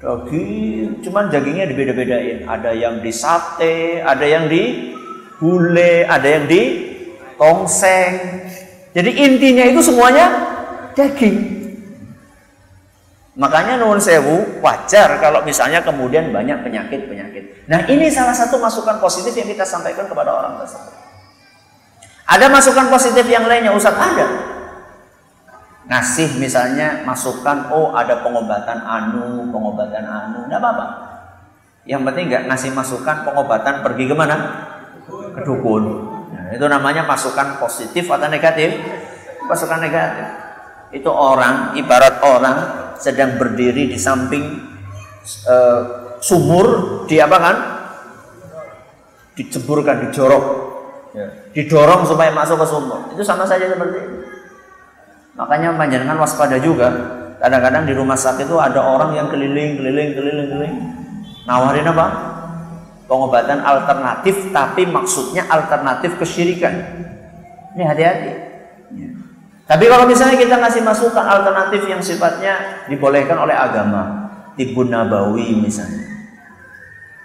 Daging, 0.06 1.02
cuman 1.02 1.34
dagingnya 1.34 1.66
dibeda-bedain. 1.66 2.46
Ada 2.46 2.78
yang 2.78 3.02
di 3.02 3.10
sate, 3.10 4.06
ada 4.06 4.22
yang 4.22 4.46
di 4.46 4.94
gule, 5.42 6.06
ada 6.06 6.30
yang 6.30 6.46
di 6.46 6.94
tongseng. 7.42 8.46
Jadi 8.94 9.12
intinya 9.18 9.66
itu 9.66 9.82
semuanya 9.82 10.30
daging. 10.94 11.58
Makanya 13.36 13.82
nuwun 13.82 14.00
sewu 14.00 14.64
wajar 14.64 15.20
kalau 15.20 15.44
misalnya 15.44 15.84
kemudian 15.84 16.32
banyak 16.32 16.64
penyakit-penyakit. 16.64 17.68
Nah 17.68 17.84
ini 17.90 18.08
salah 18.08 18.32
satu 18.32 18.62
masukan 18.62 19.02
positif 19.02 19.36
yang 19.36 19.50
kita 19.50 19.68
sampaikan 19.68 20.08
kepada 20.08 20.32
orang 20.32 20.62
tersebut. 20.62 20.94
Ada 22.30 22.46
masukan 22.48 22.88
positif 22.94 23.26
yang 23.26 23.44
lainnya 23.50 23.76
Ustaz 23.76 23.98
ada. 23.98 24.55
Ngasih 25.86 26.42
misalnya 26.42 27.06
masukan, 27.06 27.70
oh 27.70 27.94
ada 27.94 28.26
pengobatan 28.26 28.82
anu, 28.82 29.54
pengobatan 29.54 30.02
anu, 30.02 30.50
tidak 30.50 30.60
apa-apa. 30.62 30.86
Yang 31.86 32.02
penting 32.10 32.24
nggak 32.34 32.44
ngasih 32.50 32.72
masukan 32.74 33.22
pengobatan 33.22 33.86
pergi 33.86 34.04
ke 34.10 34.16
mana? 34.18 34.36
Ke 35.06 35.46
dukun. 35.46 35.84
Nah, 36.34 36.50
itu 36.50 36.66
namanya 36.66 37.06
masukan 37.06 37.62
positif 37.62 38.10
atau 38.10 38.26
negatif? 38.26 38.74
Masukan 39.46 39.78
negatif. 39.78 40.26
Itu 40.90 41.14
orang, 41.14 41.78
ibarat 41.78 42.26
orang 42.26 42.58
sedang 42.98 43.38
berdiri 43.38 43.86
di 43.86 44.00
samping 44.02 44.42
uh, 45.46 45.82
sumur 46.18 46.66
di 47.06 47.22
apa 47.22 47.38
kan 47.38 47.58
diceburkan 49.36 50.08
dijorok 50.08 50.46
ya. 51.12 51.28
didorong 51.52 52.08
supaya 52.08 52.32
masuk 52.32 52.56
ke 52.64 52.68
sumur 52.68 53.00
itu 53.12 53.22
sama 53.22 53.44
saja 53.44 53.68
seperti 53.68 53.98
itu 54.00 54.16
makanya 55.36 55.76
panjenengan 55.76 56.18
waspada 56.20 56.58
juga 56.60 56.90
kadang-kadang 57.40 57.84
di 57.86 57.94
rumah 57.94 58.16
sakit 58.16 58.48
itu 58.48 58.58
ada 58.58 58.80
orang 58.80 59.14
yang 59.14 59.28
keliling 59.28 59.76
keliling 59.78 60.16
keliling 60.16 60.48
keliling 60.50 60.76
nawarin 61.46 61.88
apa 61.92 62.08
pengobatan 63.06 63.62
alternatif 63.62 64.50
tapi 64.50 64.88
maksudnya 64.88 65.46
alternatif 65.52 66.16
kesyirikan 66.18 66.74
ini 67.76 67.84
hati-hati 67.84 68.28
ya. 68.32 68.46
Tapi 69.66 69.90
kalau 69.90 70.06
misalnya 70.06 70.38
kita 70.38 70.62
ngasih 70.62 70.86
masukan 70.86 71.26
alternatif 71.26 71.90
yang 71.90 71.98
sifatnya 71.98 72.86
dibolehkan 72.86 73.34
oleh 73.34 73.58
agama, 73.58 74.30
tibun 74.54 74.94
nabawi 74.94 75.58
misalnya. 75.58 76.06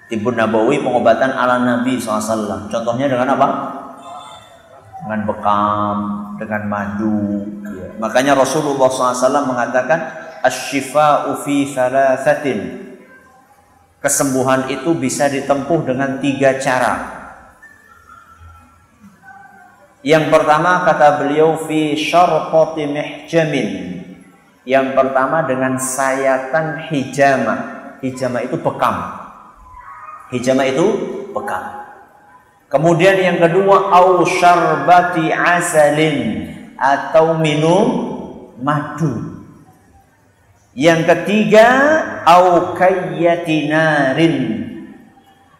Tibun 0.08 0.40
nabawi 0.40 0.80
pengobatan 0.80 1.36
ala 1.36 1.60
Nabi 1.60 2.00
SAW. 2.00 2.72
Contohnya 2.72 3.12
dengan 3.12 3.28
apa? 3.36 3.48
Dengan 5.10 5.26
bekam, 5.26 5.96
dengan 6.38 6.62
madu. 6.70 7.42
Ya. 7.66 7.98
Makanya 7.98 8.38
Rasulullah 8.38 8.86
SAW 8.86 9.42
mengatakan, 9.42 10.06
Asyifa'u 10.38 11.42
fi 11.42 11.66
thalathatin. 11.66 12.78
Kesembuhan 13.98 14.70
itu 14.70 14.94
bisa 14.94 15.26
ditempuh 15.26 15.82
dengan 15.82 16.22
tiga 16.22 16.62
cara. 16.62 16.94
Yang 20.06 20.30
pertama 20.30 20.86
kata 20.86 21.26
beliau 21.26 21.58
fi 21.58 21.98
syarqati 21.98 22.86
mihjamin. 22.86 23.68
Yang 24.62 24.94
pertama 24.94 25.42
dengan 25.42 25.74
sayatan 25.74 26.86
hijama. 26.86 27.56
Hijama 27.98 28.46
itu 28.46 28.54
bekam. 28.62 28.94
Hijama 30.30 30.62
itu 30.70 30.86
bekam. 31.34 31.79
Kemudian 32.70 33.18
yang 33.18 33.38
kedua 33.42 33.90
au 33.90 34.22
syarbati 34.22 35.34
asalin 35.34 36.46
atau 36.78 37.34
minum 37.34 37.86
madu. 38.62 39.42
Yang 40.72 41.02
ketiga 41.10 41.66
au 42.22 42.78
kayyatinarin 42.78 44.38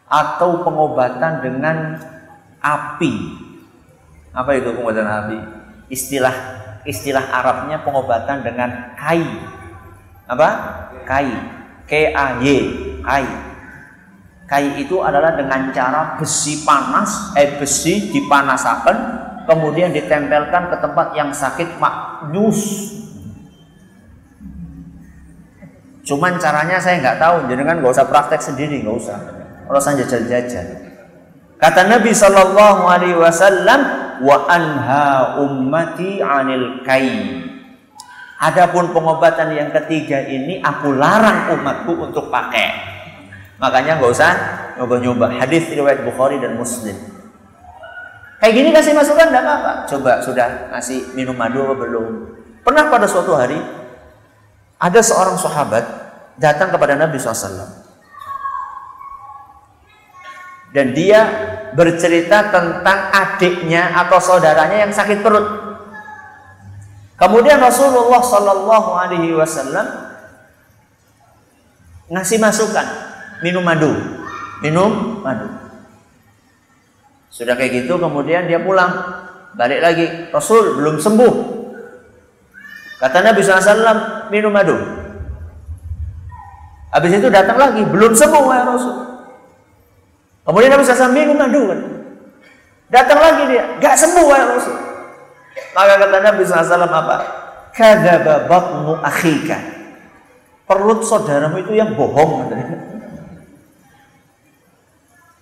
atau 0.07 0.63
pengobatan 0.63 1.43
dengan 1.43 1.99
api 2.63 3.15
apa 4.31 4.51
itu 4.55 4.71
pengobatan 4.71 5.07
api? 5.07 5.39
Istilah 5.91 6.35
istilah 6.87 7.35
Arabnya 7.35 7.83
pengobatan 7.83 8.47
dengan 8.47 8.95
kai. 8.95 9.27
Apa? 10.31 10.49
Kai. 11.03 11.31
K 11.91 12.15
A 12.15 12.39
Y. 12.39 12.47
Kai. 13.03 13.27
Kai 14.51 14.83
itu 14.83 14.99
adalah 14.99 15.39
dengan 15.39 15.71
cara 15.71 16.19
besi 16.19 16.67
panas, 16.67 17.31
eh 17.39 17.55
besi 17.55 18.11
dipanasakan, 18.11 18.97
kemudian 19.47 19.95
ditempelkan 19.95 20.75
ke 20.75 20.77
tempat 20.83 21.15
yang 21.15 21.31
sakit 21.31 21.79
maknyus. 21.79 22.91
Cuman 26.03 26.35
caranya 26.43 26.83
saya 26.83 26.99
nggak 26.99 27.23
tahu, 27.23 27.37
jadi 27.47 27.63
kan 27.63 27.79
nggak 27.79 27.95
usah 27.95 28.11
praktek 28.11 28.43
sendiri, 28.43 28.83
nggak 28.83 28.99
usah. 28.99 29.19
Kalau 29.71 29.79
saya 29.79 30.03
jajan-jajan. 30.03 30.67
Kata 31.55 31.87
Nabi 31.87 32.11
Shallallahu 32.11 32.83
Alaihi 32.91 33.15
Wasallam, 33.15 33.81
wa 34.19 34.51
anha 34.51 35.39
ummati 35.47 36.19
anil 36.19 36.83
kai. 36.83 37.47
Adapun 38.43 38.91
pengobatan 38.91 39.55
yang 39.55 39.71
ketiga 39.71 40.27
ini 40.27 40.59
aku 40.59 40.91
larang 40.91 41.55
umatku 41.55 41.95
untuk 42.03 42.35
pakai. 42.35 42.99
Makanya 43.61 44.01
nggak 44.01 44.11
usah 44.11 44.33
nyoba-nyoba. 44.81 45.37
Hadis 45.37 45.69
riwayat 45.69 46.01
Bukhari 46.03 46.41
dan 46.41 46.57
Muslim. 46.57 46.97
Kayak 48.41 48.55
gini 48.57 48.69
kasih 48.73 48.97
masukan 48.97 49.29
enggak 49.29 49.45
apa-apa. 49.45 49.73
Coba 49.85 50.13
sudah 50.25 50.73
ngasih 50.73 51.13
minum 51.13 51.37
madu 51.37 51.61
apa 51.69 51.77
belum? 51.77 52.07
Pernah 52.65 52.89
pada 52.89 53.05
suatu 53.05 53.37
hari 53.37 53.61
ada 54.81 55.01
seorang 55.05 55.37
sahabat 55.37 55.85
datang 56.41 56.73
kepada 56.73 56.97
Nabi 56.97 57.21
SAW 57.21 57.85
dan 60.71 60.95
dia 60.95 61.21
bercerita 61.75 62.49
tentang 62.49 63.13
adiknya 63.13 63.93
atau 63.93 64.19
saudaranya 64.23 64.89
yang 64.89 64.93
sakit 64.95 65.21
perut. 65.21 65.69
Kemudian 67.21 67.61
Rasulullah 67.61 68.25
Shallallahu 68.25 68.91
Alaihi 68.97 69.37
Wasallam 69.37 69.85
ngasih 72.09 72.41
masukan 72.41 73.10
minum 73.41 73.65
madu, 73.65 73.93
minum 74.65 75.21
madu. 75.21 75.49
Sudah 77.31 77.55
kayak 77.55 77.85
gitu 77.85 77.97
kemudian 77.97 78.49
dia 78.51 78.61
pulang. 78.61 78.91
Balik 79.55 79.81
lagi. 79.83 80.07
Rasul 80.31 80.79
belum 80.79 81.03
sembuh. 81.03 81.35
Kata 83.01 83.19
Nabi 83.25 83.41
SAW 83.41 84.29
minum 84.29 84.53
madu. 84.53 84.77
Habis 86.91 87.23
itu 87.23 87.29
datang 87.31 87.57
lagi 87.57 87.87
belum 87.87 88.13
sembuh 88.13 88.45
ya 88.51 88.63
Rasul. 88.67 88.97
Kemudian 90.43 90.71
Nabi 90.75 90.83
SAW 90.83 91.15
minum 91.15 91.39
madu 91.39 91.63
datang 92.91 93.19
lagi 93.23 93.43
dia 93.47 93.65
gak 93.79 93.95
sembuh 93.95 94.27
ya 94.35 94.45
Rasul. 94.51 94.77
Maka 95.71 95.95
kata 96.03 96.17
Nabi 96.19 96.43
SAW 96.43 96.85
apa? 96.91 97.17
Kadzaba 97.71 98.51
batnu 98.51 98.99
akhika. 98.99 99.59
Perut 100.67 101.07
saudaramu 101.07 101.63
itu 101.63 101.79
yang 101.79 101.95
bohong 101.95 102.51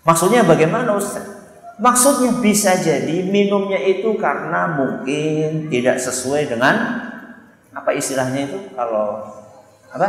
maksudnya 0.09 0.41
bagaimana 0.49 0.97
Ustaz 0.97 1.39
Maksudnya 1.79 2.43
bisa 2.43 2.75
jadi 2.75 3.23
minumnya 3.23 3.79
itu 3.79 4.19
karena 4.19 4.75
mungkin 4.75 5.71
tidak 5.71 6.03
sesuai 6.03 6.51
dengan 6.51 6.75
apa 7.71 7.95
istilahnya 7.95 8.51
itu 8.51 8.75
kalau 8.75 9.31
apa 9.95 10.09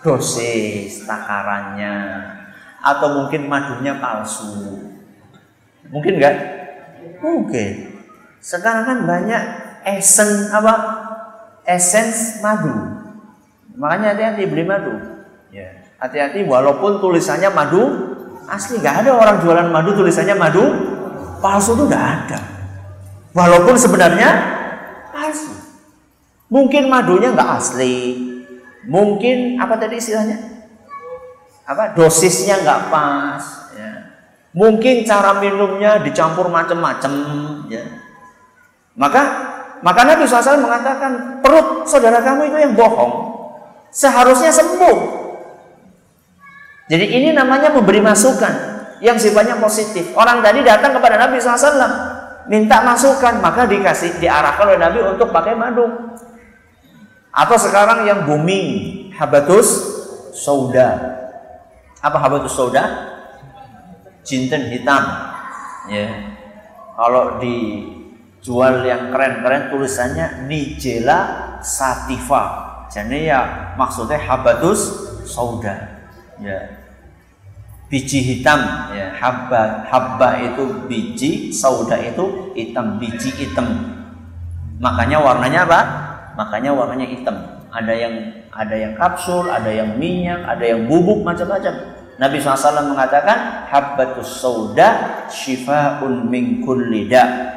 dosis 0.00 1.04
takarannya 1.04 2.24
atau 2.80 3.20
mungkin 3.20 3.52
madunya 3.52 4.00
palsu. 4.00 4.80
Mungkin 5.92 6.16
enggak? 6.16 6.36
Mungkin. 7.20 8.00
Sekarang 8.40 8.88
kan 8.88 8.98
banyak 9.04 9.42
esen 9.84 10.56
apa? 10.56 10.74
Essence 11.68 12.40
madu. 12.40 12.72
Makanya 13.76 14.16
hati-hati 14.16 14.48
beli 14.48 14.64
madu. 14.64 15.20
Ya. 15.52 15.84
Hati-hati 16.00 16.48
walaupun 16.48 16.96
tulisannya 17.04 17.52
madu 17.52 18.15
Asli 18.46 18.78
nggak 18.78 19.06
ada 19.06 19.10
orang 19.18 19.36
jualan 19.42 19.68
madu 19.74 19.90
tulisannya 19.98 20.38
madu 20.38 20.64
palsu 21.42 21.74
itu 21.74 21.84
nggak 21.90 22.04
ada. 22.06 22.38
Walaupun 23.34 23.74
sebenarnya 23.74 24.30
palsu. 25.10 25.50
Mungkin 26.46 26.86
madunya 26.86 27.34
nggak 27.34 27.50
asli. 27.58 28.22
Mungkin 28.86 29.58
apa 29.58 29.74
tadi 29.82 29.98
istilahnya? 29.98 30.38
Apa 31.66 31.98
dosisnya 31.98 32.62
nggak 32.62 32.80
pas. 32.86 33.42
Ya. 33.74 33.92
Mungkin 34.54 35.02
cara 35.02 35.42
minumnya 35.42 35.98
dicampur 35.98 36.46
macam-macam. 36.46 37.12
Ya. 37.66 37.82
Maka 38.94 39.22
maka 39.82 40.00
Nabi 40.06 40.24
SAW 40.24 40.62
mengatakan 40.62 41.42
perut 41.42 41.84
saudara 41.84 42.22
kamu 42.22 42.48
itu 42.48 42.56
yang 42.62 42.72
bohong. 42.78 43.36
Seharusnya 43.90 44.54
sembuh 44.54 45.25
jadi 46.86 47.06
ini 47.18 47.28
namanya 47.34 47.74
memberi 47.74 47.98
masukan 47.98 48.54
yang 49.02 49.18
sifatnya 49.18 49.58
positif. 49.58 50.14
Orang 50.14 50.38
tadi 50.38 50.62
datang 50.62 50.94
kepada 50.94 51.18
Nabi 51.18 51.42
SAW 51.42 51.74
minta 52.46 52.78
masukan, 52.86 53.42
maka 53.42 53.66
dikasih 53.66 54.22
diarahkan 54.22 54.70
oleh 54.70 54.78
Nabi 54.78 54.98
untuk 55.02 55.34
pakai 55.34 55.58
madu. 55.58 56.14
Atau 57.34 57.58
sekarang 57.58 58.06
yang 58.06 58.22
booming 58.22 59.10
habatus 59.18 59.66
sauda. 60.32 60.94
Apa 61.98 62.22
habatus 62.22 62.54
sauda? 62.54 62.84
Jinten 64.22 64.70
hitam. 64.70 65.02
Ya. 65.90 66.38
Kalau 66.96 67.42
dijual 67.42 68.86
yang 68.86 69.10
keren-keren 69.10 69.74
tulisannya 69.74 70.46
Nigella 70.46 71.18
sativa. 71.60 72.64
Jadi 72.88 73.26
ya 73.26 73.74
maksudnya 73.74 74.22
habatus 74.22 74.80
sauda 75.26 75.96
ya 76.40 76.75
biji 77.86 78.22
hitam 78.22 78.60
ya. 78.92 79.14
Habba 79.16 79.86
habba 79.86 80.42
itu 80.42 80.86
biji 80.90 81.54
sauda 81.54 81.98
itu 82.02 82.52
hitam 82.58 82.98
biji 82.98 83.30
hitam. 83.32 83.66
Makanya 84.82 85.22
warnanya 85.22 85.64
apa? 85.64 85.80
Makanya 86.36 86.70
warnanya 86.74 87.06
hitam. 87.08 87.36
Ada 87.70 87.92
yang 87.94 88.14
ada 88.52 88.76
yang 88.76 88.92
kapsul 88.96 89.48
ada 89.52 89.68
yang 89.68 89.96
minyak 89.96 90.42
ada 90.44 90.64
yang 90.64 90.88
bubuk 90.88 91.22
macam-macam. 91.22 91.96
Nabi 92.16 92.40
SAW 92.40 92.96
mengatakan 92.96 93.68
habbatus 93.68 94.40
sauda 94.40 95.28
shifaun 95.28 96.32
min 96.32 96.64
kulli 96.64 97.06
da. 97.12 97.54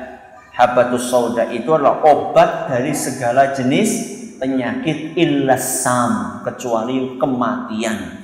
Habbatus 0.51 1.07
sauda 1.07 1.47
itu 1.55 1.71
adalah 1.71 2.03
obat 2.03 2.67
dari 2.67 2.91
segala 2.91 3.55
jenis 3.55 4.19
penyakit 4.35 5.15
illasam 5.15 6.43
kecuali 6.43 7.15
kematian 7.15 8.18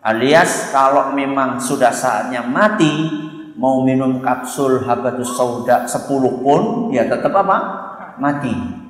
Alias 0.00 0.72
kalau 0.72 1.12
memang 1.12 1.60
sudah 1.60 1.92
saatnya 1.92 2.40
mati, 2.40 2.88
mau 3.60 3.84
minum 3.84 4.24
kapsul 4.24 4.80
habatus 4.88 5.36
sauda 5.36 5.84
10 5.84 6.08
pun 6.40 6.88
ya 6.88 7.04
tetap 7.04 7.36
apa? 7.36 7.56
Mati. 8.16 8.80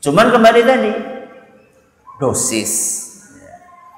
Cuman 0.00 0.32
kembali 0.32 0.60
tadi 0.64 0.92
dosis. 2.16 3.04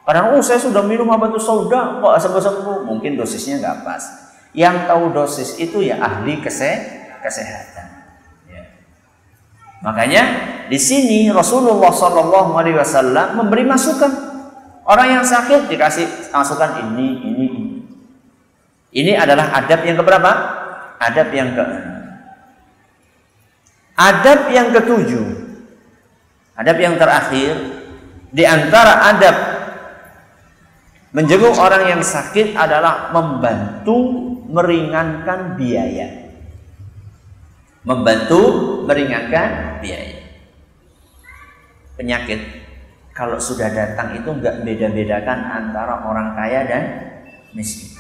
Kadang 0.07 0.39
oh 0.39 0.43
saya 0.43 0.59
sudah 0.59 0.83
minum 0.83 1.11
habatus 1.11 1.47
sauda 1.47 2.03
kok 2.03 2.15
sembuh-sembuh, 2.23 2.87
mungkin 2.87 3.19
dosisnya 3.19 3.63
nggak 3.63 3.79
pas. 3.87 4.03
Yang 4.51 4.77
tahu 4.91 5.05
dosis 5.15 5.59
itu 5.63 5.83
ya 5.83 6.03
ahli 6.03 6.43
kesehatan. 6.43 7.87
Ya. 8.51 8.63
Makanya 9.83 10.23
di 10.67 10.79
sini 10.79 11.31
Rasulullah 11.31 11.91
Shallallahu 11.91 12.55
Alaihi 12.55 12.79
Wasallam 12.79 13.43
memberi 13.43 13.67
masukan 13.67 14.26
Orang 14.87 15.19
yang 15.19 15.25
sakit 15.27 15.67
dikasih 15.67 16.31
masukan 16.31 16.79
ini, 16.87 17.19
ini, 17.27 17.47
ini. 17.51 17.77
Ini 18.95 19.13
adalah 19.19 19.51
adab 19.59 19.83
yang 19.83 19.99
keberapa? 19.99 20.31
Adab 21.03 21.29
yang 21.35 21.51
ke 21.59 21.65
Adab 23.99 24.41
yang 24.55 24.71
ketujuh. 24.71 25.27
Adab 26.55 26.77
yang 26.79 26.95
terakhir 26.97 27.59
di 28.31 28.47
antara 28.47 29.11
adab 29.11 29.37
menjenguk 31.11 31.59
orang 31.59 31.91
yang 31.91 32.03
sakit 32.07 32.55
adalah 32.55 33.11
membantu 33.11 33.97
meringankan 34.47 35.59
biaya. 35.59 36.31
Membantu 37.83 38.41
meringankan 38.87 39.83
biaya. 39.83 40.23
Penyakit 41.99 42.41
kalau 43.17 43.41
sudah 43.41 43.73
datang 43.73 44.13
itu 44.13 44.29
nggak 44.29 44.61
beda-bedakan 44.61 45.41
antara 45.49 46.05
orang 46.05 46.37
kaya 46.37 46.69
dan 46.69 46.85
miskin. 47.57 47.97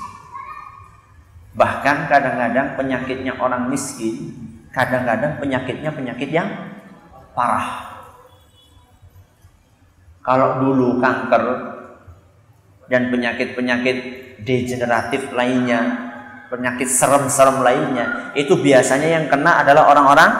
Bahkan 1.57 2.13
kadang-kadang 2.13 2.77
penyakitnya 2.77 3.33
orang 3.41 3.73
miskin, 3.73 4.37
kadang-kadang 4.77 5.41
penyakitnya 5.41 5.89
penyakit 5.89 6.29
yang 6.29 6.53
parah. 7.33 7.97
Kalau 10.21 10.61
dulu 10.61 11.01
kanker 11.01 11.45
dan 12.93 13.09
penyakit-penyakit 13.09 13.97
degeneratif 14.45 15.33
lainnya, 15.33 15.81
penyakit 16.53 16.93
serem-serem 16.93 17.65
lainnya, 17.65 18.37
itu 18.37 18.53
biasanya 18.53 19.17
yang 19.17 19.27
kena 19.33 19.65
adalah 19.65 19.89
orang-orang 19.97 20.31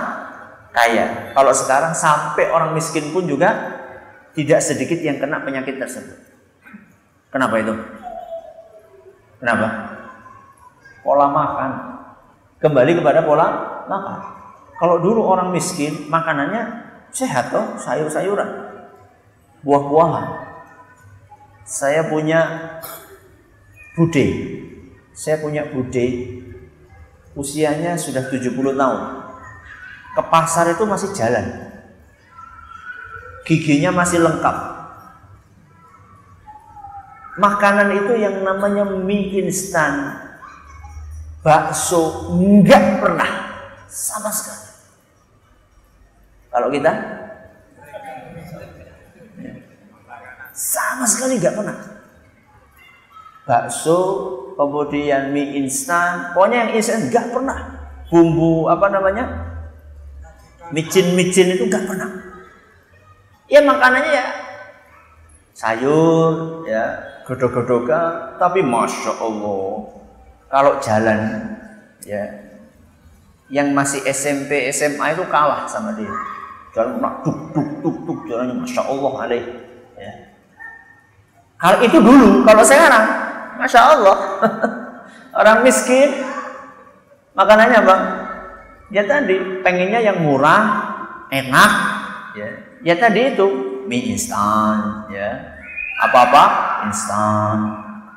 kaya. 0.77 1.33
Kalau 1.33 1.53
sekarang 1.57 1.97
sampai 1.97 2.53
orang 2.53 2.77
miskin 2.77 3.09
pun 3.09 3.25
juga 3.25 3.76
tidak 4.37 4.61
sedikit 4.61 5.01
yang 5.01 5.17
kena 5.17 5.41
penyakit 5.41 5.81
tersebut. 5.81 6.13
Kenapa 7.33 7.57
itu? 7.57 7.73
Kenapa? 9.41 9.69
Pola 11.01 11.27
makan. 11.33 11.71
Kembali 12.61 12.93
kepada 13.01 13.25
pola 13.25 13.47
makan. 13.89 14.19
Kalau 14.77 15.01
dulu 15.01 15.25
orang 15.25 15.57
miskin, 15.57 16.13
makanannya 16.13 16.85
sehat 17.09 17.49
toh, 17.49 17.81
sayur-sayuran, 17.81 18.77
buah-buahan. 19.65 20.27
Saya 21.65 22.05
punya 22.13 22.41
bude. 23.97 24.27
Saya 25.17 25.41
punya 25.41 25.65
bude. 25.65 26.07
Usianya 27.33 27.97
sudah 27.97 28.29
70 28.29 28.53
tahun. 28.53 29.01
Ke 30.13 30.23
pasar 30.29 30.77
itu 30.77 30.85
masih 30.85 31.13
jalan 31.17 31.76
giginya 33.47 33.95
masih 33.95 34.21
lengkap. 34.21 34.57
Makanan 37.39 37.95
itu 37.95 38.13
yang 38.19 38.43
namanya 38.43 38.83
mie 38.89 39.45
instan, 39.45 40.19
bakso 41.47 42.35
enggak 42.35 42.99
pernah 42.99 43.31
sama 43.87 44.33
sekali. 44.35 44.67
Kalau 46.49 46.69
kita 46.73 46.93
sama 50.57 51.05
sekali 51.05 51.37
enggak 51.37 51.55
pernah. 51.55 51.77
Bakso, 53.47 53.99
kemudian 54.57 55.31
mie 55.31 55.61
instan, 55.61 56.33
pokoknya 56.33 56.67
yang 56.67 56.71
instan 56.81 57.13
enggak 57.13 57.31
pernah. 57.31 57.59
Bumbu 58.09 58.73
apa 58.73 58.89
namanya? 58.89 59.25
Micin-micin 60.73 61.53
itu 61.53 61.69
enggak 61.69 61.85
pernah. 61.85 62.26
Ya 63.47 63.61
makanannya 63.63 64.11
ya. 64.11 64.27
Sayur, 65.57 66.63
ya. 66.67 66.85
Godok-godokan, 67.27 68.39
tapi 68.39 68.63
masya 68.63 69.19
Allah 69.19 69.97
kalau 70.47 70.79
jalan 70.79 71.43
ya 72.07 72.23
yang 73.51 73.75
masih 73.75 74.03
SMP 74.11 74.71
SMA 74.71 75.15
itu 75.15 75.27
kalah 75.27 75.67
sama 75.67 75.95
dia. 75.99 76.11
Jalan 76.75 77.03
tuk 77.27 77.51
tuk 77.51 77.69
tuk 77.83 77.97
tuk 78.07 78.19
jalannya 78.31 78.55
masya 78.63 78.83
Allah 78.85 79.13
alaih 79.27 79.45
ya. 79.97 80.13
kalau 81.57 81.79
itu 81.83 81.99
dulu 81.99 82.45
kalau 82.47 82.63
sekarang 82.63 83.07
masya 83.59 83.81
Allah. 83.81 84.17
Orang 85.37 85.69
miskin 85.69 86.25
makanannya 87.37 87.81
bang 87.85 88.03
ya 88.89 89.03
tadi 89.05 89.61
pengennya 89.61 90.01
yang 90.01 90.25
murah 90.25 90.65
enak 91.29 91.73
ya 92.33 92.49
ya 92.81 92.99
tadi 92.99 93.37
itu 93.37 93.47
mie 93.87 94.13
instan 94.13 95.09
ya 95.13 95.57
apa 96.03 96.19
apa 96.29 96.45
instan 96.91 97.57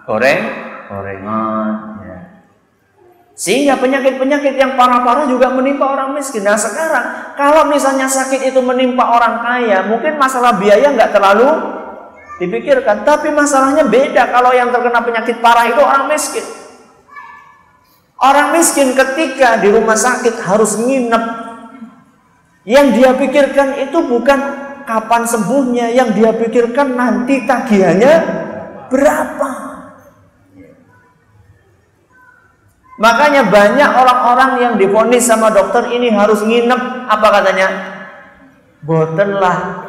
goreng 0.03 0.43
gorengan 0.89 1.89
sehingga 3.39 3.79
penyakit-penyakit 3.79 4.59
yang 4.59 4.75
parah-parah 4.75 5.23
juga 5.23 5.47
menimpa 5.47 5.95
orang 5.95 6.11
miskin. 6.11 6.43
Nah 6.43 6.59
sekarang 6.59 7.39
kalau 7.39 7.71
misalnya 7.71 8.11
sakit 8.11 8.51
itu 8.51 8.59
menimpa 8.59 9.15
orang 9.15 9.39
kaya, 9.39 9.87
mungkin 9.87 10.19
masalah 10.19 10.59
biaya 10.59 10.91
nggak 10.91 11.15
terlalu 11.15 11.47
dipikirkan. 12.43 13.07
Tapi 13.07 13.31
masalahnya 13.31 13.87
beda 13.87 14.27
kalau 14.27 14.51
yang 14.51 14.75
terkena 14.75 14.99
penyakit 14.99 15.39
parah 15.39 15.71
itu 15.71 15.79
orang 15.79 16.11
miskin. 16.11 16.43
Orang 18.19 18.51
miskin 18.51 18.91
ketika 18.91 19.55
di 19.63 19.71
rumah 19.71 19.95
sakit 19.95 20.43
harus 20.43 20.75
nginep. 20.75 21.38
Yang 22.67 22.87
dia 22.99 23.11
pikirkan 23.15 23.69
itu 23.87 23.97
bukan 24.03 24.39
kapan 24.83 25.23
sembuhnya, 25.23 25.93
yang 25.95 26.11
dia 26.11 26.35
pikirkan 26.35 26.97
nanti 26.97 27.47
tagihannya 27.47 28.13
berapa. 28.89 29.49
Makanya 32.99 33.47
banyak 33.47 33.91
orang-orang 33.95 34.51
yang 34.59 34.73
difonis 34.75 35.23
sama 35.23 35.47
dokter 35.55 35.87
ini 35.87 36.11
harus 36.11 36.43
nginep 36.43 37.07
apa 37.07 37.27
katanya? 37.39 37.67
Boten 38.83 39.39
lah. 39.39 39.87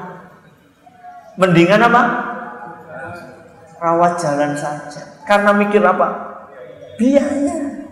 Mendingan 1.34 1.90
apa? 1.90 2.02
Rawat 3.82 4.14
jalan 4.22 4.54
saja. 4.54 5.02
Karena 5.26 5.50
mikir 5.50 5.82
apa? 5.82 6.38
Biaya. 7.00 7.82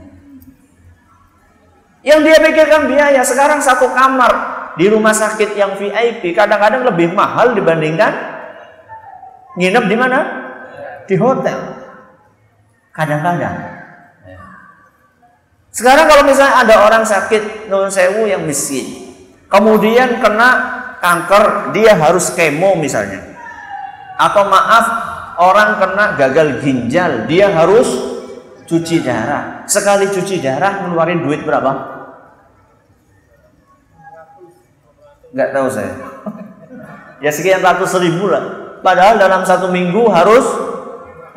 Yang 2.07 2.21
dia 2.23 2.39
pikirkan 2.39 2.87
biaya. 2.87 3.21
Sekarang 3.27 3.59
satu 3.59 3.91
kamar 3.91 4.58
di 4.79 4.87
rumah 4.87 5.11
sakit 5.11 5.59
yang 5.59 5.75
VIP 5.75 6.31
kadang-kadang 6.39 6.87
lebih 6.87 7.11
mahal 7.11 7.51
dibandingkan 7.51 8.15
nginep 9.59 9.85
di 9.91 9.97
mana? 9.99 10.19
Di 11.11 11.19
hotel. 11.19 11.59
Kadang-kadang. 12.95 13.59
Sekarang 15.75 16.07
kalau 16.07 16.23
misalnya 16.27 16.63
ada 16.63 16.75
orang 16.87 17.03
sakit 17.03 17.67
non 17.67 17.91
sewu 17.91 18.31
yang 18.31 18.47
miskin, 18.47 19.15
kemudian 19.51 20.23
kena 20.23 20.51
kanker, 21.03 21.75
dia 21.75 21.99
harus 21.99 22.31
kemo 22.35 22.79
misalnya. 22.79 23.23
Atau 24.19 24.47
maaf, 24.47 24.87
orang 25.39 25.79
kena 25.79 26.05
gagal 26.19 26.63
ginjal, 26.63 27.27
dia 27.31 27.51
harus 27.51 27.87
cuci 28.67 29.03
darah. 29.03 29.63
Sekali 29.71 30.11
cuci 30.11 30.43
darah 30.43 30.87
ngeluarin 30.87 31.23
duit 31.23 31.47
berapa? 31.47 31.98
Nggak 35.33 35.51
tahu 35.53 35.69
saya. 35.69 35.93
ya 37.25 37.31
sekian 37.33 37.61
ratus 37.61 37.97
ribu 38.01 38.29
lah. 38.31 38.79
Padahal 38.81 39.19
dalam 39.19 39.43
satu 39.43 39.69
minggu 39.69 40.07
harus 40.09 40.47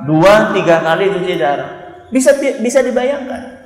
dua 0.05 0.53
tiga 0.53 0.79
kali 0.85 1.11
cuci 1.11 1.35
darah. 1.37 1.71
Bisa 2.11 2.35
bisa 2.37 2.79
dibayangkan. 2.83 3.61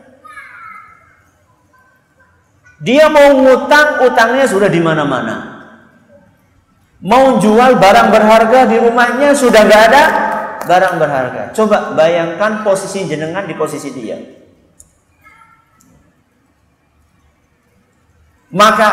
Dia 2.85 3.07
mau 3.07 3.33
ngutang, 3.39 4.03
utangnya 4.03 4.45
sudah 4.45 4.67
di 4.67 4.83
mana-mana. 4.83 5.55
Mau 7.01 7.39
jual 7.39 7.79
barang 7.79 8.09
berharga 8.11 8.67
di 8.67 8.77
rumahnya 8.81 9.31
sudah 9.31 9.61
nggak 9.63 9.83
ada 9.89 10.03
barang 10.65 10.95
berharga. 10.99 11.43
Coba 11.53 11.93
bayangkan 11.93 12.65
posisi 12.65 13.05
jenengan 13.05 13.45
di 13.45 13.55
posisi 13.55 13.89
dia. 13.93 14.17
Maka 18.55 18.89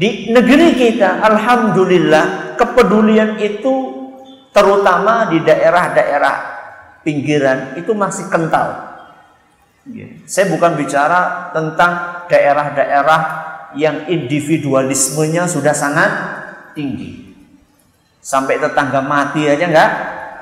di 0.00 0.32
negeri 0.32 0.80
kita, 0.80 1.20
alhamdulillah, 1.20 2.56
kepedulian 2.56 3.36
itu 3.36 4.00
terutama 4.48 5.28
di 5.28 5.44
daerah-daerah 5.44 6.36
pinggiran 7.04 7.76
itu 7.76 7.92
masih 7.92 8.32
kental. 8.32 8.96
Iya. 9.84 10.24
Saya 10.24 10.56
bukan 10.56 10.80
bicara 10.80 11.52
tentang 11.52 12.24
daerah-daerah 12.32 13.20
yang 13.76 14.08
individualismenya 14.08 15.44
sudah 15.44 15.76
sangat 15.76 16.10
tinggi. 16.72 17.36
Sampai 18.24 18.56
tetangga 18.56 19.04
mati 19.04 19.52
aja 19.52 19.68
nggak 19.68 19.90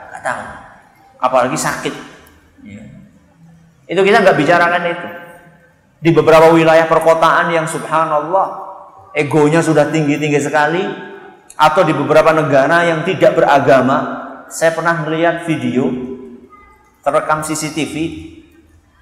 nggak 0.07 0.23
tahu. 0.23 0.45
Apalagi 1.19 1.59
sakit. 1.59 1.95
Ya. 2.63 2.87
Itu 3.91 4.07
kita 4.07 4.23
nggak 4.23 4.39
bicarakan 4.39 4.83
itu. 4.87 5.09
Di 5.99 6.15
beberapa 6.15 6.55
wilayah 6.55 6.87
perkotaan 6.87 7.51
yang 7.51 7.67
subhanallah 7.67 8.68
egonya 9.19 9.59
sudah 9.59 9.91
tinggi-tinggi 9.91 10.39
sekali 10.39 10.87
atau 11.59 11.83
di 11.83 11.91
beberapa 11.91 12.31
negara 12.31 12.87
yang 12.87 13.03
tidak 13.03 13.35
beragama, 13.35 13.99
saya 14.47 14.71
pernah 14.71 15.03
melihat 15.03 15.43
video 15.43 15.91
terekam 17.03 17.43
CCTV 17.43 17.95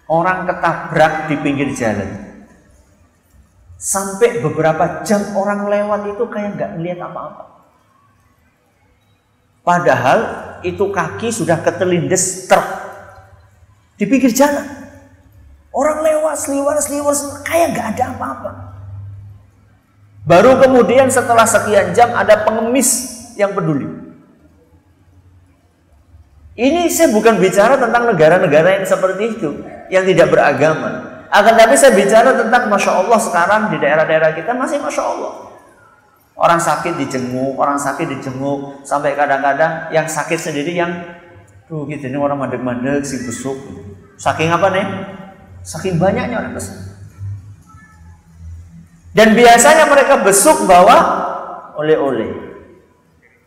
Orang 0.07 0.47
ketabrak 0.47 1.27
di 1.27 1.35
pinggir 1.43 1.75
jalan. 1.75 2.07
Sampai 3.75 4.39
beberapa 4.39 5.03
jam 5.03 5.35
orang 5.35 5.67
lewat 5.67 6.15
itu 6.15 6.25
kayak 6.31 6.55
nggak 6.55 6.71
melihat 6.79 7.11
apa-apa. 7.11 7.45
Padahal 9.67 10.19
itu 10.63 10.95
kaki 10.95 11.35
sudah 11.35 11.59
ketelindes 11.59 12.47
truk 12.47 12.63
di 13.99 14.07
pinggir 14.07 14.31
jalan. 14.31 14.63
Orang 15.75 16.07
lewat 16.07 16.39
seliwar 16.39 16.79
seliwar 16.79 17.13
kayak 17.43 17.75
nggak 17.75 17.87
ada 17.99 18.05
apa-apa. 18.15 18.51
Baru 20.27 20.59
kemudian 20.59 21.07
setelah 21.07 21.47
sekian 21.47 21.95
jam 21.95 22.11
ada 22.11 22.43
pengemis 22.43 23.15
yang 23.39 23.55
peduli. 23.55 23.87
Ini 26.59 26.91
saya 26.91 27.15
bukan 27.15 27.39
bicara 27.39 27.79
tentang 27.79 28.11
negara-negara 28.11 28.81
yang 28.81 28.87
seperti 28.89 29.39
itu, 29.39 29.63
yang 29.87 30.03
tidak 30.03 30.35
beragama. 30.35 31.23
Akan 31.31 31.55
tapi 31.55 31.79
saya 31.79 31.95
bicara 31.95 32.35
tentang 32.35 32.67
Masya 32.67 32.93
Allah 33.07 33.21
sekarang 33.23 33.63
di 33.71 33.77
daerah-daerah 33.79 34.35
kita 34.35 34.51
masih 34.57 34.83
Masya 34.83 35.05
Allah. 35.05 35.33
Orang 36.37 36.59
sakit 36.59 36.97
dijenguk, 36.97 37.55
orang 37.55 37.79
sakit 37.79 38.09
dijenguk, 38.09 38.83
sampai 38.83 39.15
kadang-kadang 39.15 39.95
yang 39.95 40.11
sakit 40.11 40.37
sendiri 40.37 40.75
yang 40.75 40.91
tuh 41.71 41.87
gitu 41.87 42.09
ini 42.09 42.19
orang 42.19 42.41
mandek-mandek 42.41 43.05
si 43.07 43.21
besuk. 43.23 43.57
Saking 44.17 44.49
apa 44.51 44.75
nih? 44.75 44.87
Saking 45.61 46.01
banyaknya 46.01 46.41
orang 46.41 46.57
besuk. 46.57 46.96
Dan 49.17 49.33
biasanya 49.33 49.89
mereka 49.89 50.21
besuk 50.21 50.69
bawa 50.69 50.97
oleh-oleh. 51.81 52.37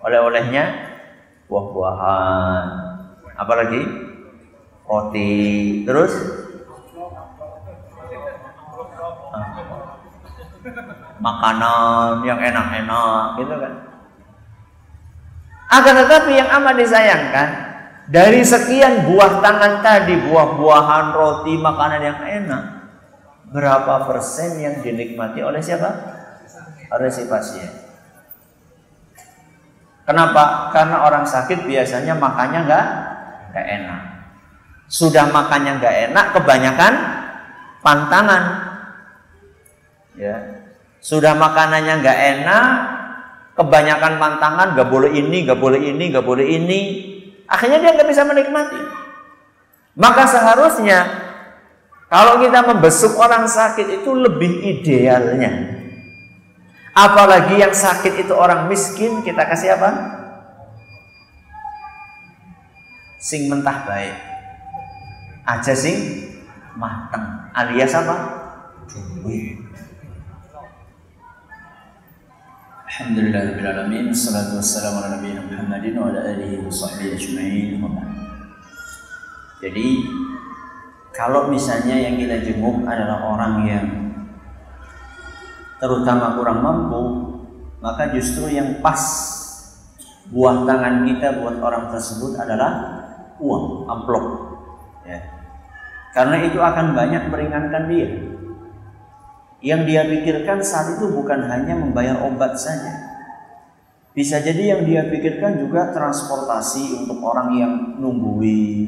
Oleh-olehnya 0.02 0.66
buah-buahan, 1.46 2.66
apalagi? 3.38 3.82
Roti. 4.90 5.38
Terus? 5.86 6.14
Makanan 11.22 12.26
yang 12.26 12.42
enak-enak 12.42 13.24
gitu 13.38 13.56
kan? 13.62 13.74
Akan 15.70 15.94
tetapi 16.02 16.32
yang 16.34 16.50
amat 16.50 16.82
disayangkan 16.82 17.50
dari 18.10 18.42
sekian 18.42 19.06
buah 19.06 19.38
tangan 19.38 19.86
tadi 19.86 20.18
buah-buahan 20.18 21.14
roti 21.14 21.54
makanan 21.62 22.02
yang 22.02 22.20
enak 22.26 22.79
berapa 23.50 24.06
persen 24.06 24.62
yang 24.62 24.82
dinikmati 24.86 25.42
oleh 25.42 25.62
siapa 25.62 25.90
oleh 26.90 27.10
si 27.10 27.26
pasien 27.26 27.90
Kenapa? 30.10 30.74
Karena 30.74 31.06
orang 31.06 31.22
sakit 31.22 31.70
biasanya 31.70 32.18
makannya 32.18 32.66
nggak 32.66 32.86
nggak 33.54 33.68
enak. 33.78 34.02
Sudah 34.90 35.30
makannya 35.30 35.78
nggak 35.78 35.96
enak, 36.10 36.26
kebanyakan 36.34 36.94
pantangan. 37.86 38.44
Ya, 40.18 40.66
sudah 40.98 41.38
makanannya 41.38 42.02
nggak 42.02 42.20
enak, 42.42 42.66
kebanyakan 43.54 44.18
pantangan, 44.18 44.68
nggak 44.74 44.90
boleh 44.90 45.14
ini, 45.14 45.46
nggak 45.46 45.62
boleh 45.62 45.78
ini, 45.78 46.04
nggak 46.10 46.26
boleh 46.26 46.46
ini. 46.58 46.80
Akhirnya 47.46 47.78
dia 47.78 47.94
nggak 47.94 48.10
bisa 48.10 48.26
menikmati. 48.26 48.82
Maka 49.94 50.26
seharusnya 50.26 51.06
kalau 52.10 52.42
kita 52.42 52.60
membesuk 52.66 53.14
orang 53.16 53.46
sakit 53.46 54.02
itu 54.02 54.12
lebih 54.12 54.66
idealnya. 54.66 55.78
Apalagi 56.98 57.62
yang 57.62 57.72
sakit 57.72 58.28
itu 58.28 58.34
orang 58.34 58.68
miskin, 58.68 59.22
kita 59.22 59.46
kasih 59.46 59.78
apa? 59.78 60.20
sing 63.20 63.52
mentah 63.52 63.84
baik. 63.84 64.16
Aja 65.44 65.76
sing 65.76 65.98
matang 66.80 67.52
alias 67.52 67.92
apa? 67.92 68.16
Duit 68.90 69.60
Alhamdulillahirrahmanirrahim. 72.90 74.12
Assalatu 74.12 74.60
wassalamu 74.60 75.04
ala 75.04 75.20
nabiyina 75.20 75.46
Muhammadin 75.46 75.94
wa 76.00 76.10
ala 76.10 76.20
alihi 76.36 76.60
wa 76.64 76.72
sahbihi 76.74 77.16
ajma'in. 77.16 77.80
Jadi 79.60 79.88
kalau 81.16 81.50
misalnya 81.50 81.96
yang 81.98 82.16
kita 82.16 82.42
jenguk 82.46 82.86
adalah 82.86 83.26
orang 83.30 83.54
yang 83.66 83.88
terutama 85.80 86.38
kurang 86.38 86.60
mampu 86.62 87.02
maka 87.80 88.12
justru 88.12 88.52
yang 88.52 88.84
pas 88.84 89.00
buah 90.30 90.68
tangan 90.68 91.08
kita 91.08 91.42
buat 91.42 91.58
orang 91.64 91.90
tersebut 91.90 92.38
adalah 92.38 92.72
uang 93.40 93.88
amplop 93.88 94.26
ya. 95.08 95.20
karena 96.14 96.38
itu 96.46 96.60
akan 96.60 96.94
banyak 96.94 97.24
meringankan 97.32 97.86
dia 97.90 98.10
yang 99.60 99.84
dia 99.84 100.08
pikirkan 100.08 100.64
saat 100.64 100.96
itu 100.96 101.12
bukan 101.12 101.52
hanya 101.52 101.76
membayar 101.76 102.24
obat 102.24 102.56
saja. 102.56 103.12
Bisa 104.16 104.40
jadi 104.40 104.76
yang 104.76 104.82
dia 104.88 105.02
pikirkan 105.08 105.60
juga 105.60 105.92
transportasi 105.92 107.04
untuk 107.04 107.20
orang 107.24 107.50
yang 107.56 107.74
nunggui. 108.00 108.88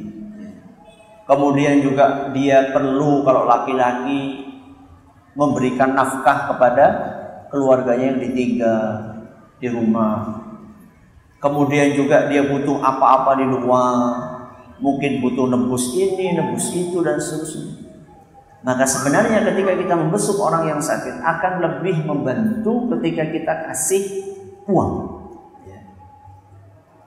Kemudian 1.32 1.80
juga 1.80 2.28
dia 2.36 2.76
perlu 2.76 3.24
kalau 3.24 3.48
laki-laki 3.48 4.52
memberikan 5.32 5.96
nafkah 5.96 6.52
kepada 6.52 6.86
keluarganya 7.48 8.12
yang 8.12 8.20
ditinggal 8.20 8.84
di 9.64 9.72
rumah. 9.72 10.44
Kemudian 11.40 11.96
juga 11.96 12.28
dia 12.28 12.44
butuh 12.52 12.84
apa-apa 12.84 13.40
di 13.40 13.48
luar. 13.48 13.96
Mungkin 14.84 15.24
butuh 15.24 15.48
nebus 15.48 15.96
ini, 15.96 16.36
nebus 16.36 16.68
itu 16.76 17.00
dan 17.00 17.16
seterusnya. 17.16 17.80
Maka 18.68 18.84
sebenarnya 18.84 19.48
ketika 19.48 19.72
kita 19.74 19.94
membesuk 19.96 20.36
orang 20.36 20.68
yang 20.68 20.82
sakit 20.84 21.24
akan 21.24 21.54
lebih 21.64 22.04
membantu 22.04 22.92
ketika 22.98 23.24
kita 23.32 23.54
kasih 23.72 24.04
uang. 24.68 24.94
Ya. 25.64 25.80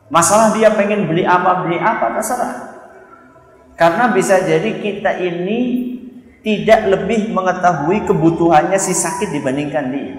Masalah 0.08 0.56
dia 0.56 0.72
pengen 0.72 1.12
beli 1.12 1.28
apa 1.28 1.60
beli 1.60 1.76
apa 1.76 2.16
terserah. 2.16 2.73
Karena 3.74 4.14
bisa 4.14 4.38
jadi 4.42 4.78
kita 4.78 5.18
ini 5.18 5.60
tidak 6.44 6.86
lebih 6.86 7.32
mengetahui 7.32 8.06
kebutuhannya 8.06 8.78
si 8.78 8.92
sakit 8.92 9.34
dibandingkan 9.34 9.84
dia. 9.90 10.16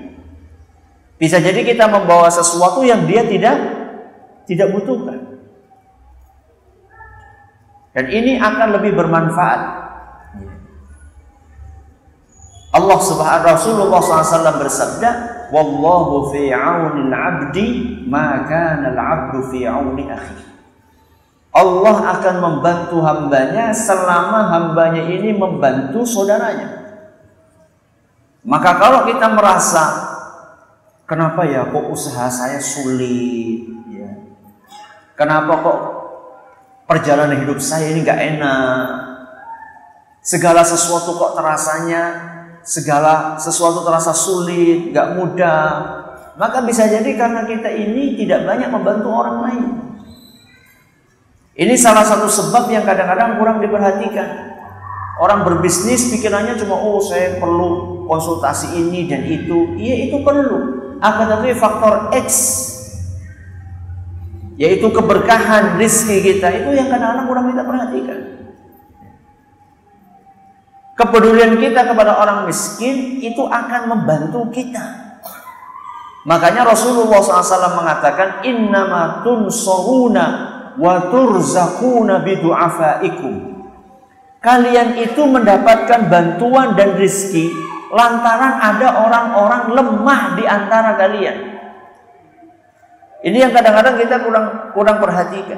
Bisa 1.16 1.40
jadi 1.40 1.64
kita 1.64 1.88
membawa 1.88 2.28
sesuatu 2.28 2.84
yang 2.84 3.08
dia 3.08 3.24
tidak 3.24 3.56
tidak 4.44 4.74
butuhkan. 4.76 5.40
Dan 7.96 8.12
ini 8.12 8.36
akan 8.36 8.76
lebih 8.76 8.92
bermanfaat 9.00 9.60
Allah 12.76 13.00
Subhanahu 13.00 13.48
Rasulullah 13.56 14.04
SAW 14.04 14.60
bersabda, 14.60 15.10
"Wallahu 15.56 16.36
fi 16.36 16.52
'auni 16.52 17.08
al-'abdi 17.08 17.68
ma 18.04 18.44
kana 18.44 18.92
al-'abdu 18.92 19.48
fi 19.48 19.64
'auni 19.64 20.12
akhi." 20.12 20.55
Allah 21.56 22.20
akan 22.20 22.36
membantu 22.44 23.00
hambanya 23.00 23.72
selama 23.72 24.52
hambanya 24.52 25.08
ini 25.08 25.32
membantu 25.32 26.04
saudaranya. 26.04 26.84
Maka 28.44 28.76
kalau 28.76 29.08
kita 29.08 29.32
merasa 29.32 29.84
kenapa 31.08 31.48
ya 31.48 31.64
kok 31.72 31.88
usaha 31.88 32.28
saya 32.28 32.60
sulit 32.60 33.72
ya. 33.88 34.12
Kenapa 35.16 35.64
kok 35.64 35.80
perjalanan 36.92 37.40
hidup 37.40 37.64
saya 37.64 37.96
ini 37.96 38.04
nggak 38.04 38.22
enak? 38.36 38.88
Segala 40.20 40.60
sesuatu 40.68 41.16
kok 41.16 41.40
terasanya 41.40 42.36
segala 42.66 43.38
sesuatu 43.38 43.86
terasa 43.86 44.10
sulit, 44.12 44.90
gak 44.90 45.14
mudah, 45.14 45.70
maka 46.36 46.66
bisa 46.66 46.90
jadi 46.90 47.14
karena 47.14 47.46
kita 47.46 47.70
ini 47.70 48.18
tidak 48.18 48.44
banyak 48.50 48.74
membantu 48.74 49.08
orang 49.14 49.38
lain. 49.46 49.66
Ini 51.56 51.72
salah 51.80 52.04
satu 52.04 52.28
sebab 52.28 52.68
yang 52.68 52.84
kadang-kadang 52.84 53.40
kurang 53.40 53.64
diperhatikan. 53.64 54.60
Orang 55.16 55.48
berbisnis 55.48 56.12
pikirannya 56.12 56.60
cuma 56.60 56.76
oh 56.76 57.00
saya 57.00 57.40
perlu 57.40 58.04
konsultasi 58.12 58.76
ini 58.76 59.08
dan 59.08 59.24
itu. 59.24 59.72
Iya 59.80 60.12
itu 60.12 60.20
perlu. 60.20 60.84
Akan 61.00 61.32
tetapi 61.32 61.56
faktor 61.56 62.12
X 62.12 62.28
yaitu 64.56 64.88
keberkahan 64.88 65.76
rizki 65.76 66.24
kita 66.24 66.48
itu 66.48 66.76
yang 66.76 66.88
kadang-kadang 66.88 67.28
kurang 67.28 67.46
kita 67.52 67.64
perhatikan. 67.64 68.20
Kepedulian 70.96 71.60
kita 71.60 71.92
kepada 71.92 72.20
orang 72.20 72.48
miskin 72.48 73.20
itu 73.20 73.44
akan 73.44 73.92
membantu 73.92 74.48
kita. 74.52 75.20
Makanya 76.24 76.64
Rasulullah 76.64 77.20
SAW 77.20 77.84
mengatakan 77.84 78.48
innama 78.48 79.20
tunsoruna 79.28 80.55
wa 80.80 81.12
turzakuna 81.12 82.24
bidu'afaikum. 82.24 83.34
Kalian 84.44 85.02
itu 85.02 85.26
mendapatkan 85.26 86.06
bantuan 86.06 86.78
dan 86.78 86.94
rizki 86.96 87.50
lantaran 87.90 88.62
ada 88.62 88.88
orang-orang 89.02 89.64
lemah 89.74 90.22
di 90.38 90.44
antara 90.46 90.94
kalian. 91.00 91.38
Ini 93.26 93.38
yang 93.42 93.52
kadang-kadang 93.56 93.98
kita 93.98 94.22
kurang 94.22 94.48
kurang 94.78 94.98
perhatikan. 95.02 95.58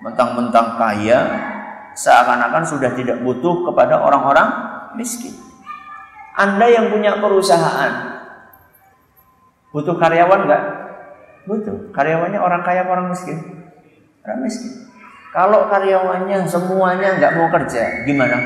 Mentang-mentang 0.00 0.80
kaya, 0.80 1.18
seakan-akan 1.92 2.64
sudah 2.64 2.96
tidak 2.96 3.20
butuh 3.20 3.66
kepada 3.68 4.00
orang-orang 4.00 4.48
miskin. 4.96 5.34
Anda 6.38 6.70
yang 6.70 6.94
punya 6.94 7.18
perusahaan, 7.18 8.22
butuh 9.74 9.98
karyawan 9.98 10.46
nggak? 10.46 10.62
Butuh. 11.50 11.90
Karyawannya 11.90 12.38
orang 12.38 12.62
kaya 12.62 12.86
orang 12.86 13.10
miskin? 13.10 13.57
Orang 14.24 14.40
miskin. 14.46 14.88
Kalau 15.28 15.68
karyawannya 15.68 16.48
semuanya 16.48 17.20
nggak 17.20 17.34
mau 17.36 17.48
kerja, 17.52 18.02
gimana? 18.08 18.38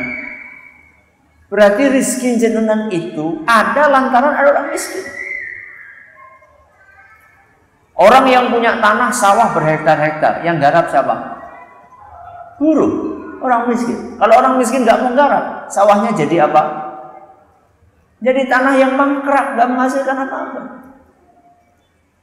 Berarti 1.52 1.84
rizki 1.92 2.40
jenengan 2.40 2.88
itu 2.88 3.44
ada 3.44 3.92
lantaran 3.92 4.34
ada 4.34 4.48
orang 4.56 4.68
miskin. 4.72 5.04
Orang 7.92 8.24
yang 8.26 8.50
punya 8.50 8.80
tanah 8.82 9.12
sawah 9.14 9.52
berhektar-hektar, 9.54 10.42
yang 10.42 10.58
garap 10.58 10.90
siapa? 10.90 11.14
Buruh 12.56 13.12
orang 13.38 13.70
miskin. 13.70 14.18
Kalau 14.18 14.34
orang 14.42 14.58
miskin 14.58 14.82
nggak 14.82 15.02
menggarap, 15.06 15.70
sawahnya 15.70 16.10
jadi 16.16 16.50
apa? 16.50 16.62
Jadi 18.22 18.48
tanah 18.50 18.74
yang 18.78 18.98
mangkrak, 18.98 19.54
nggak 19.54 19.68
menghasilkan 19.70 20.18
apa-apa. 20.24 20.81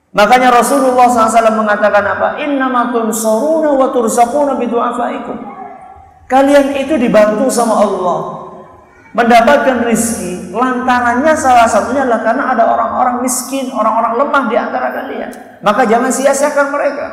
Makanya 0.09 0.49
Rasulullah 0.49 1.05
SAW 1.05 1.53
mengatakan 1.53 2.01
apa? 2.01 2.41
Inna 2.41 2.65
soruna 3.13 3.77
wa 3.77 3.87
tursakuna 3.93 4.57
bidu'afaikum. 4.57 5.37
Kalian 6.25 6.77
itu 6.81 6.97
dibantu 6.97 7.49
sama 7.53 7.77
Allah. 7.85 8.19
Mendapatkan 9.13 9.85
rizki. 9.85 10.49
Lantarannya 10.49 11.33
salah 11.37 11.69
satunya 11.69 12.05
adalah 12.05 12.25
karena 12.25 12.43
ada 12.53 12.63
orang-orang 12.69 13.21
miskin, 13.21 13.69
orang-orang 13.69 14.17
lemah 14.17 14.43
di 14.49 14.55
antara 14.57 14.87
kalian. 14.93 15.29
Maka 15.61 15.85
jangan 15.85 16.09
sia-siakan 16.09 16.67
mereka. 16.73 17.07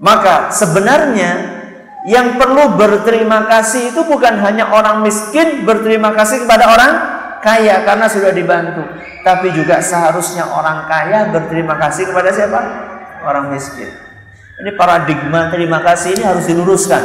Maka 0.00 0.50
sebenarnya 0.50 1.60
yang 2.08 2.40
perlu 2.40 2.80
berterima 2.80 3.44
kasih 3.44 3.92
itu 3.92 4.00
bukan 4.08 4.40
hanya 4.40 4.72
orang 4.72 5.04
miskin 5.04 5.68
berterima 5.68 6.16
kasih 6.16 6.48
kepada 6.48 6.64
orang 6.72 6.92
kaya 7.40 7.82
karena 7.88 8.06
sudah 8.06 8.32
dibantu, 8.36 8.84
tapi 9.24 9.52
juga 9.56 9.80
seharusnya 9.80 10.44
orang 10.44 10.84
kaya 10.88 11.32
berterima 11.32 11.76
kasih 11.80 12.12
kepada 12.12 12.30
siapa? 12.32 12.60
Orang 13.24 13.52
miskin. 13.52 13.88
Ini 14.60 14.76
paradigma 14.76 15.48
terima 15.48 15.80
kasih 15.80 16.20
ini 16.20 16.24
harus 16.24 16.44
diluruskan. 16.44 17.00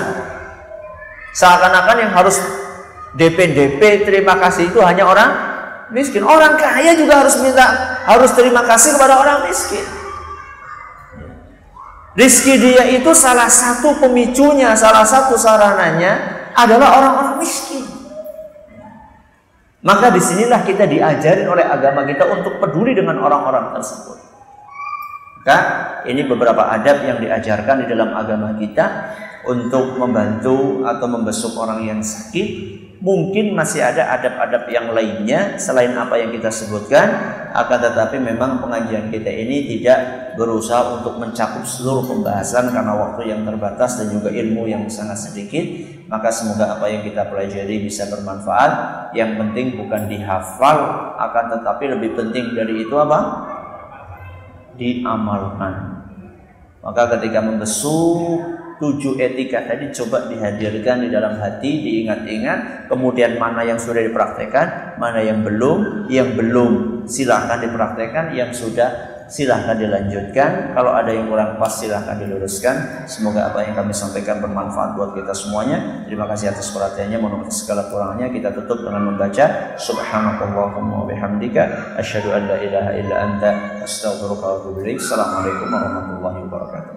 Seakan-akan 1.35 1.97
yang 2.03 2.11
harus 2.11 2.39
DP-DP 3.15 4.03
terima 4.03 4.35
kasih 4.39 4.71
itu 4.71 4.79
hanya 4.83 5.07
orang 5.07 5.31
miskin. 5.95 6.23
Orang 6.23 6.59
kaya 6.59 6.99
juga 6.99 7.23
harus 7.23 7.39
minta 7.39 7.63
harus 8.03 8.31
terima 8.35 8.67
kasih 8.67 8.99
kepada 8.99 9.23
orang 9.23 9.47
miskin. 9.47 9.83
Rizki 12.15 12.55
dia 12.59 12.87
itu 12.95 13.11
salah 13.11 13.51
satu 13.51 13.99
pemicunya, 13.99 14.71
salah 14.75 15.03
satu 15.03 15.35
sarananya 15.35 16.43
adalah 16.55 16.99
orang-orang 16.99 17.43
miskin. 17.43 17.94
Maka 19.85 20.09
di 20.09 20.17
sinilah 20.17 20.65
kita 20.65 20.89
diajarin 20.89 21.45
oleh 21.45 21.61
agama 21.61 22.09
kita 22.09 22.25
untuk 22.33 22.57
peduli 22.57 22.97
dengan 22.97 23.21
orang-orang 23.21 23.77
tersebut. 23.77 24.17
Maka 25.45 25.57
ini 26.09 26.25
beberapa 26.25 26.73
adab 26.73 27.05
yang 27.05 27.21
diajarkan 27.21 27.85
di 27.85 27.93
dalam 27.93 28.17
agama 28.17 28.57
kita 28.57 29.13
untuk 29.45 29.93
membantu 30.01 30.81
atau 30.89 31.05
membesuk 31.05 31.53
orang 31.61 31.85
yang 31.85 32.01
sakit. 32.01 32.81
Mungkin 33.03 33.51
masih 33.51 33.83
ada 33.83 34.07
adab-adab 34.15 34.71
yang 34.71 34.95
lainnya 34.95 35.59
selain 35.59 35.91
apa 35.99 36.15
yang 36.15 36.31
kita 36.31 36.47
sebutkan. 36.47 37.11
akan 37.51 37.91
tetapi 37.91 38.19
memang 38.23 38.63
pengajian 38.63 39.11
kita 39.11 39.27
ini 39.27 39.67
tidak 39.67 40.31
berusaha 40.39 40.99
untuk 40.99 41.19
mencakup 41.19 41.67
seluruh 41.67 42.07
pembahasan 42.07 42.71
karena 42.71 42.95
waktu 42.95 43.35
yang 43.35 43.43
terbatas 43.43 43.99
dan 43.99 44.11
juga 44.15 44.31
ilmu 44.31 44.63
yang 44.71 44.87
sangat 44.87 45.27
sedikit. 45.27 45.63
Maka 46.07 46.31
semoga 46.31 46.79
apa 46.79 46.87
yang 46.87 47.03
kita 47.03 47.27
pelajari 47.27 47.83
bisa 47.83 48.07
bermanfaat. 48.07 48.71
Yang 49.11 49.31
penting 49.43 49.65
bukan 49.75 50.07
dihafal 50.07 50.79
akan 51.19 51.45
tetapi 51.59 51.83
lebih 51.99 52.15
penting 52.15 52.55
dari 52.55 52.87
itu 52.87 52.95
apa? 52.95 53.19
Diamalkan. 54.79 55.73
Maka 56.79 57.17
ketika 57.17 57.43
membesuk 57.43 58.64
tujuh 58.79 59.15
etika 59.19 59.63
tadi 59.63 59.91
coba 59.91 60.27
dihadirkan 60.27 61.05
di 61.05 61.09
dalam 61.11 61.39
hati, 61.39 61.83
diingat-ingat, 61.83 62.89
kemudian 62.91 63.39
mana 63.39 63.63
yang 63.63 63.79
sudah 63.79 64.03
dipraktekkan, 64.03 64.97
mana 64.99 65.23
yang 65.23 65.43
belum, 65.43 66.07
yang 66.11 66.35
belum 66.35 67.03
silahkan 67.07 67.63
dipraktekkan, 67.63 68.35
yang 68.35 68.51
sudah 68.51 69.15
silahkan 69.25 69.73
dilanjutkan. 69.77 70.77
Kalau 70.77 70.93
ada 70.93 71.09
yang 71.09 71.25
kurang 71.29 71.57
pas 71.57 71.73
silahkan 71.73 72.17
diluruskan. 72.17 73.05
Semoga 73.09 73.49
apa 73.49 73.65
yang 73.65 73.73
kami 73.73 73.93
sampaikan 73.93 74.41
bermanfaat 74.41 74.93
buat 74.97 75.17
kita 75.17 75.33
semuanya. 75.33 76.05
Terima 76.05 76.29
kasih 76.29 76.53
atas 76.53 76.69
perhatiannya. 76.69 77.17
Mohon 77.17 77.49
segala 77.49 77.89
kurangnya. 77.89 78.29
Kita 78.29 78.53
tutup 78.53 78.85
dengan 78.85 79.09
membaca 79.13 79.75
Subhanakallahumma 79.81 81.05
wa 81.05 81.09
bihamdika 81.09 81.97
asyhadu 81.97 82.29
ilaha 82.37 82.91
illa 82.97 83.15
anta. 83.25 83.81
Assalamualaikum 83.81 85.67
warahmatullahi 85.73 86.39
wabarakatuh. 86.45 86.94